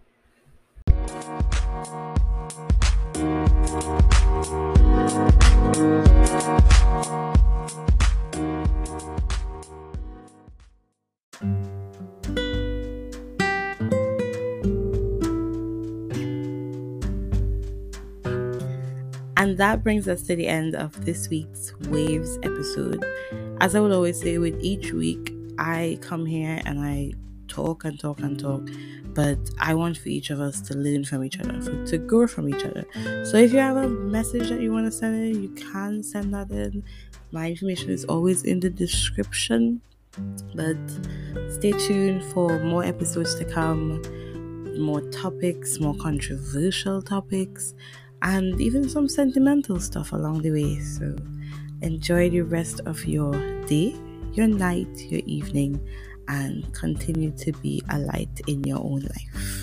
And 19.43 19.57
that 19.57 19.83
brings 19.83 20.07
us 20.07 20.21
to 20.27 20.37
the 20.37 20.47
end 20.47 20.73
of 20.73 21.03
this 21.03 21.27
week's 21.27 21.73
Waves 21.89 22.39
episode. 22.43 23.03
As 23.59 23.75
I 23.75 23.81
would 23.81 23.91
always 23.91 24.17
say, 24.17 24.37
with 24.37 24.57
each 24.63 24.93
week, 24.93 25.33
I 25.59 25.97
come 25.99 26.25
here 26.25 26.61
and 26.65 26.79
I 26.79 27.11
talk 27.49 27.83
and 27.83 27.99
talk 27.99 28.21
and 28.21 28.39
talk, 28.39 28.61
but 29.07 29.37
I 29.59 29.73
want 29.73 29.97
for 29.97 30.07
each 30.07 30.29
of 30.29 30.39
us 30.39 30.61
to 30.61 30.77
learn 30.77 31.03
from 31.03 31.25
each 31.25 31.41
other, 31.41 31.61
for, 31.61 31.85
to 31.87 31.97
grow 31.97 32.25
from 32.25 32.47
each 32.47 32.63
other. 32.63 32.85
So 33.25 33.35
if 33.35 33.51
you 33.51 33.59
have 33.59 33.75
a 33.75 33.89
message 33.89 34.47
that 34.47 34.61
you 34.61 34.71
want 34.71 34.85
to 34.85 34.91
send 34.93 35.35
in, 35.35 35.43
you 35.43 35.49
can 35.49 36.03
send 36.03 36.33
that 36.33 36.49
in. 36.49 36.81
My 37.33 37.49
information 37.49 37.89
is 37.89 38.05
always 38.05 38.43
in 38.43 38.61
the 38.61 38.69
description. 38.69 39.81
But 40.55 40.77
stay 41.49 41.73
tuned 41.73 42.23
for 42.31 42.59
more 42.59 42.85
episodes 42.85 43.35
to 43.35 43.43
come, 43.43 44.01
more 44.79 45.01
topics, 45.01 45.81
more 45.81 45.95
controversial 45.95 47.01
topics 47.01 47.73
and 48.23 48.59
even 48.59 48.87
some 48.89 49.07
sentimental 49.07 49.79
stuff 49.79 50.13
along 50.13 50.41
the 50.41 50.51
way. 50.51 50.79
So 50.79 51.15
enjoy 51.81 52.29
the 52.29 52.41
rest 52.41 52.79
of 52.85 53.05
your 53.05 53.33
day, 53.65 53.95
your 54.31 54.47
night, 54.47 54.87
your 55.09 55.21
evening, 55.25 55.79
and 56.29 56.73
continue 56.73 57.31
to 57.37 57.51
be 57.53 57.83
a 57.89 57.99
light 57.99 58.41
in 58.47 58.63
your 58.63 58.79
own 58.79 59.01
life. 59.01 59.62